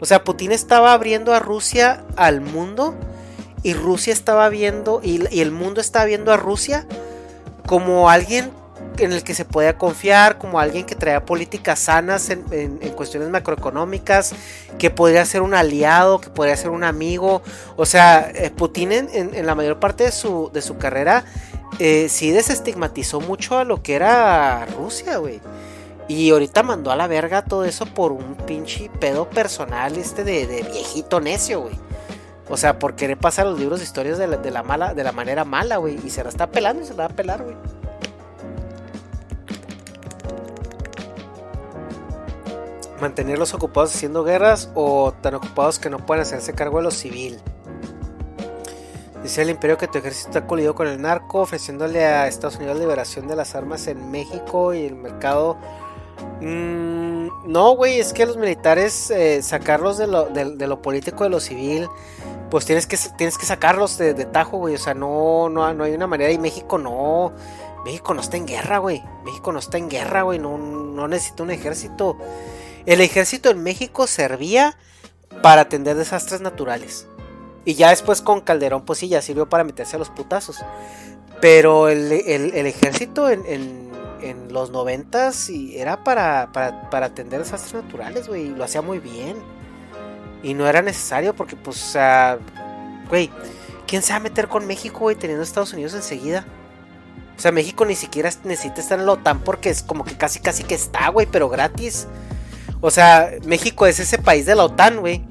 [0.00, 2.94] O sea, Putin estaba abriendo a Rusia al mundo
[3.62, 6.86] y Rusia estaba viendo, y, y el mundo estaba viendo a Rusia
[7.66, 8.50] como alguien
[9.00, 12.42] en el que se podía confiar, como alguien que traía políticas sanas en,
[12.94, 14.34] cuestiones macroeconómicas,
[14.78, 17.42] que podría ser un aliado, que podría ser un amigo.
[17.76, 21.24] O sea, eh, Putin en, la mayor parte de su, de su carrera
[21.78, 25.40] eh, sí desestigmatizó mucho a lo que era Rusia, güey.
[26.08, 30.66] Y ahorita mandó a la verga todo eso por un pinche pedo personal este de,
[30.70, 31.74] viejito necio, güey.
[32.48, 35.04] O sea, por querer pasar los libros de historias de la, de la mala, de
[35.04, 35.98] la manera mala, güey.
[36.04, 37.54] Y se la está pelando y se la va a pelar, güey.
[43.00, 47.40] Mantenerlos ocupados haciendo guerras o tan ocupados que no pueden hacerse cargo de lo civil.
[49.22, 52.78] Dice el imperio que tu ejército está colido con el narco, ofreciéndole a Estados Unidos
[52.78, 55.58] liberación de las armas en México y el mercado...
[56.40, 61.30] Mm, no, güey, es que los militares eh, sacarlos de lo, de, lo, político, de
[61.30, 61.88] lo civil,
[62.50, 64.74] pues tienes que, tienes que sacarlos de, tajo, güey.
[64.74, 67.32] O sea, no, no, no hay una manera y México no...
[67.84, 69.02] México no está en guerra, güey.
[69.24, 70.38] México no está en guerra, güey.
[70.38, 72.16] No, no necesita un ejército.
[72.86, 74.76] El ejército en México servía
[75.42, 77.06] para atender desastres naturales.
[77.64, 80.58] Y ya después con Calderón, pues sí, ya sirvió para meterse a los putazos.
[81.40, 83.90] Pero el, ejército en,
[84.50, 88.46] los noventas era para, para, atender desastres naturales, güey.
[88.46, 89.36] Y lo hacía muy bien.
[90.42, 91.96] Y no era necesario porque, pues,
[93.08, 93.30] güey,
[93.86, 96.46] ¿quién se va a meter con México, güey, teniendo Estados Unidos enseguida?
[97.36, 100.40] O sea, México ni siquiera necesita estar en la OTAN porque es como que casi,
[100.40, 102.06] casi que está, güey, pero gratis.
[102.80, 105.22] O sea, México es ese país de la OTAN, güey.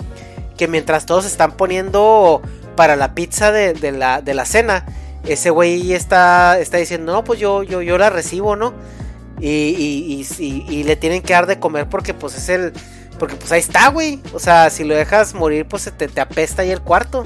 [0.58, 2.42] Que mientras todos están poniendo
[2.76, 4.86] para la pizza de, la, de la, cena,
[5.26, 8.74] ese güey está, está diciendo, no, pues yo, yo, yo la recibo, ¿no?
[9.42, 12.74] Y, y, le tienen que dar de comer porque pues es el...
[13.18, 14.22] Porque pues ahí está, güey.
[14.34, 17.24] O sea, si lo dejas morir, pues te, te apesta ahí el cuarto.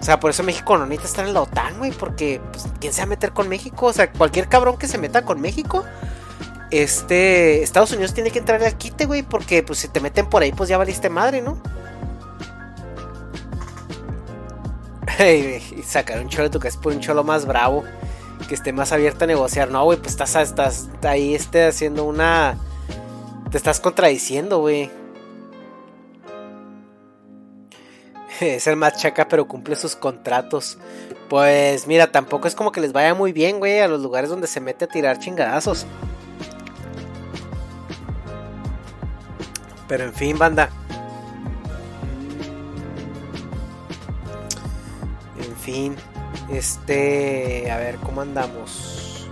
[0.00, 1.92] O sea, por eso México no necesita estar en la OTAN, güey.
[1.92, 3.86] Porque, pues, ¿quién se va a meter con México?
[3.86, 5.84] O sea, cualquier cabrón que se meta con México
[6.78, 10.42] este, Estados Unidos tiene que entrar al quite, güey, porque pues si te meten por
[10.42, 11.60] ahí, pues ya valiste madre, ¿no?
[15.18, 17.84] y sacar un cholo de tu casa por un cholo más bravo,
[18.48, 19.70] que esté más abierto a negociar.
[19.70, 22.58] No, güey, pues estás, ahí este, haciendo una...
[23.50, 24.90] Te estás contradiciendo, güey.
[28.40, 30.78] Es el más chaca, pero cumple sus contratos.
[31.28, 34.46] Pues mira, tampoco es como que les vaya muy bien, güey, a los lugares donde
[34.46, 35.86] se mete a tirar chingadazos.
[39.88, 40.70] Pero en fin, banda.
[45.38, 45.96] En fin.
[46.50, 47.70] Este.
[47.70, 49.28] A ver, ¿cómo andamos?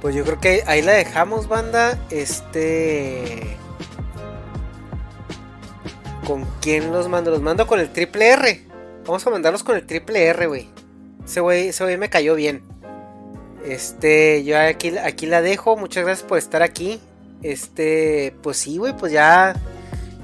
[0.00, 1.98] Pues yo creo que ahí la dejamos, banda.
[2.10, 3.56] Este.
[6.26, 7.30] ¿Con quién los mando?
[7.30, 8.66] Los mando con el triple R.
[9.06, 10.70] Vamos a mandarlos con el triple R, güey.
[11.24, 12.62] Ese güey, ese me cayó bien.
[13.64, 15.76] Este, yo aquí, aquí la dejo.
[15.76, 17.00] Muchas gracias por estar aquí.
[17.44, 19.54] Este, pues sí, güey, pues ya,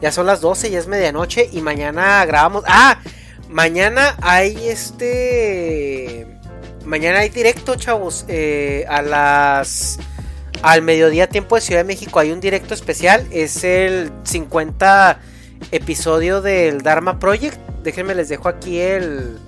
[0.01, 2.65] ya son las 12, ya es medianoche y mañana grabamos.
[2.67, 2.99] Ah,
[3.51, 6.27] mañana hay este,
[6.87, 9.99] mañana hay directo, chavos, eh, a las,
[10.63, 15.21] al mediodía tiempo de Ciudad de México hay un directo especial, es el 50
[15.73, 17.59] episodio del Dharma Project.
[17.83, 19.39] Déjenme les dejo aquí el,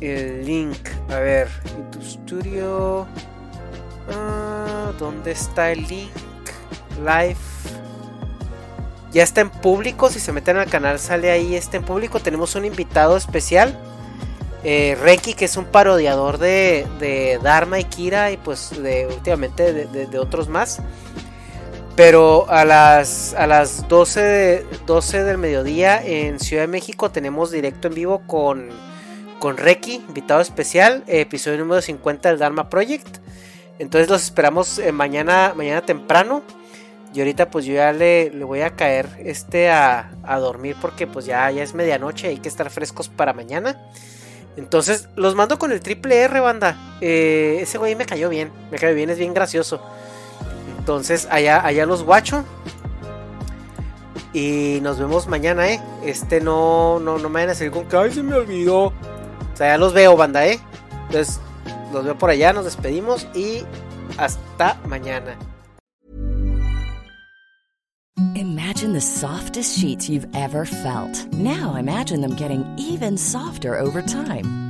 [0.00, 0.78] el link.
[1.08, 3.08] A ver, YouTube Studio.
[4.12, 6.10] Ah, ¿Dónde está el link?
[6.98, 7.36] Live.
[9.12, 12.20] Ya está en público, si se meten al canal sale ahí, está en público.
[12.20, 13.76] Tenemos un invitado especial,
[14.62, 20.18] eh, Reki, que es un parodiador de, Dharma y Kira y pues de, últimamente de,
[20.18, 20.80] otros más.
[21.96, 27.50] Pero a las, a las 12, de, 12 del mediodía en Ciudad de México tenemos
[27.50, 28.68] directo en vivo con,
[29.40, 33.18] con Reki, invitado especial, episodio número 50 del Dharma Project.
[33.80, 36.42] Entonces los esperamos eh, mañana, mañana temprano.
[37.14, 41.08] Y ahorita pues yo ya le, le voy a caer este a, a, dormir porque
[41.08, 43.80] pues ya, ya es medianoche, hay que estar frescos para mañana.
[44.56, 46.98] Entonces los mando con el triple R, banda.
[47.00, 49.80] Eh, ese güey me cayó bien, me cayó bien, es bien gracioso.
[50.78, 52.44] Entonces allá, allá los guacho.
[54.34, 55.80] Y nos vemos mañana, eh.
[56.04, 58.84] Este no, no, no me vayan a salir con ay se me olvidó.
[58.84, 58.92] O
[59.54, 60.60] sea, ya los veo, banda, eh.
[61.06, 61.40] Entonces,
[61.92, 63.62] los veo por allá, nos despedimos y
[64.18, 65.36] hasta mañana.
[68.34, 71.26] Imagine the softest sheets you've ever felt.
[71.32, 74.69] Now imagine them getting even softer over time.